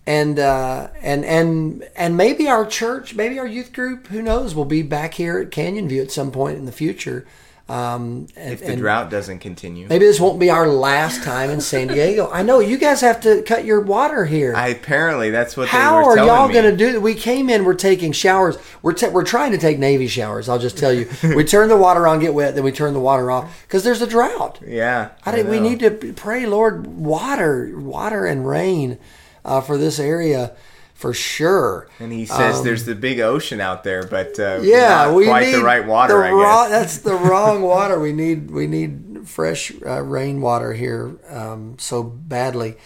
[0.06, 4.64] and uh, and and and maybe our church, maybe our youth group, who knows, will
[4.64, 7.26] be back here at Canyon View at some point in the future.
[7.68, 9.88] Um, and, if the drought doesn't continue.
[9.88, 12.30] maybe this won't be our last time in San Diego.
[12.30, 14.54] I know you guys have to cut your water here.
[14.54, 17.00] I apparently that's what How they were are y'all going to do?
[17.00, 18.56] We came in, we're taking showers.
[18.82, 20.48] We're we're trying to take Navy showers.
[20.48, 21.08] I'll just tell you.
[21.34, 24.00] we turn the water on, get wet, then we turn the water off because there's
[24.00, 24.60] a drought.
[24.64, 28.96] Yeah, I think we need to pray, Lord, water, water and rain
[29.44, 30.54] uh, for this area
[30.96, 31.88] for sure.
[32.00, 35.26] And he says there's the big ocean out there, but uh, Um, Yeah, not we
[35.26, 36.18] quite need the right water.
[36.18, 36.70] the I wrong- guess.
[36.70, 38.00] That's the wrong water.
[38.00, 42.76] We need we need fresh uh, rainwater here um, so badly.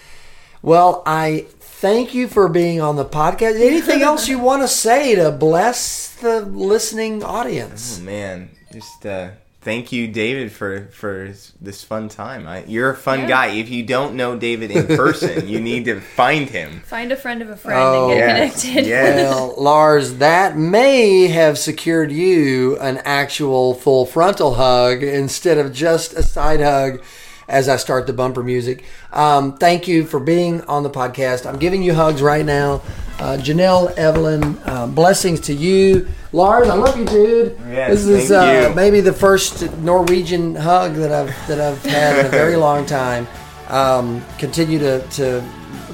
[0.63, 3.59] Well, I thank you for being on the podcast.
[3.71, 7.99] Anything else you want to say to bless the listening audience?
[8.01, 9.31] Oh, man, just uh,
[9.61, 12.47] thank you, David, for for this fun time.
[12.47, 13.29] I, you're a fun Yeah.
[13.29, 13.47] guy.
[13.49, 16.81] If you don't know David in person, you need to find him.
[16.81, 18.87] Find a friend of a friend Oh, and get yes, connected.
[18.89, 19.17] yes.
[19.35, 26.15] Well, Lars, that may have secured you an actual full frontal hug instead of just
[26.15, 27.03] a side hug
[27.51, 28.85] as I start the bumper music.
[29.13, 31.47] Um, thank you for being on the podcast.
[31.47, 32.81] I'm giving you hugs right now.
[33.19, 36.09] Uh, Janelle, Evelyn, uh, blessings to you.
[36.33, 37.59] Lars, I love you, dude.
[37.69, 42.27] Yes, this is uh, maybe the first Norwegian hug that I've that I've had in
[42.27, 43.27] a very long time.
[43.69, 45.45] Um, continue to, to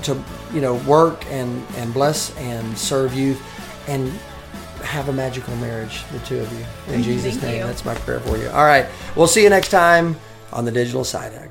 [0.03, 3.37] to you know work and and bless and serve you
[3.89, 4.13] and
[4.83, 6.95] have a magical marriage, the two of you.
[6.95, 7.67] In Jesus' Thank name, you.
[7.67, 8.49] that's my prayer for you.
[8.51, 8.87] All right,
[9.17, 10.17] we'll see you next time
[10.57, 11.51] on the Digital Side.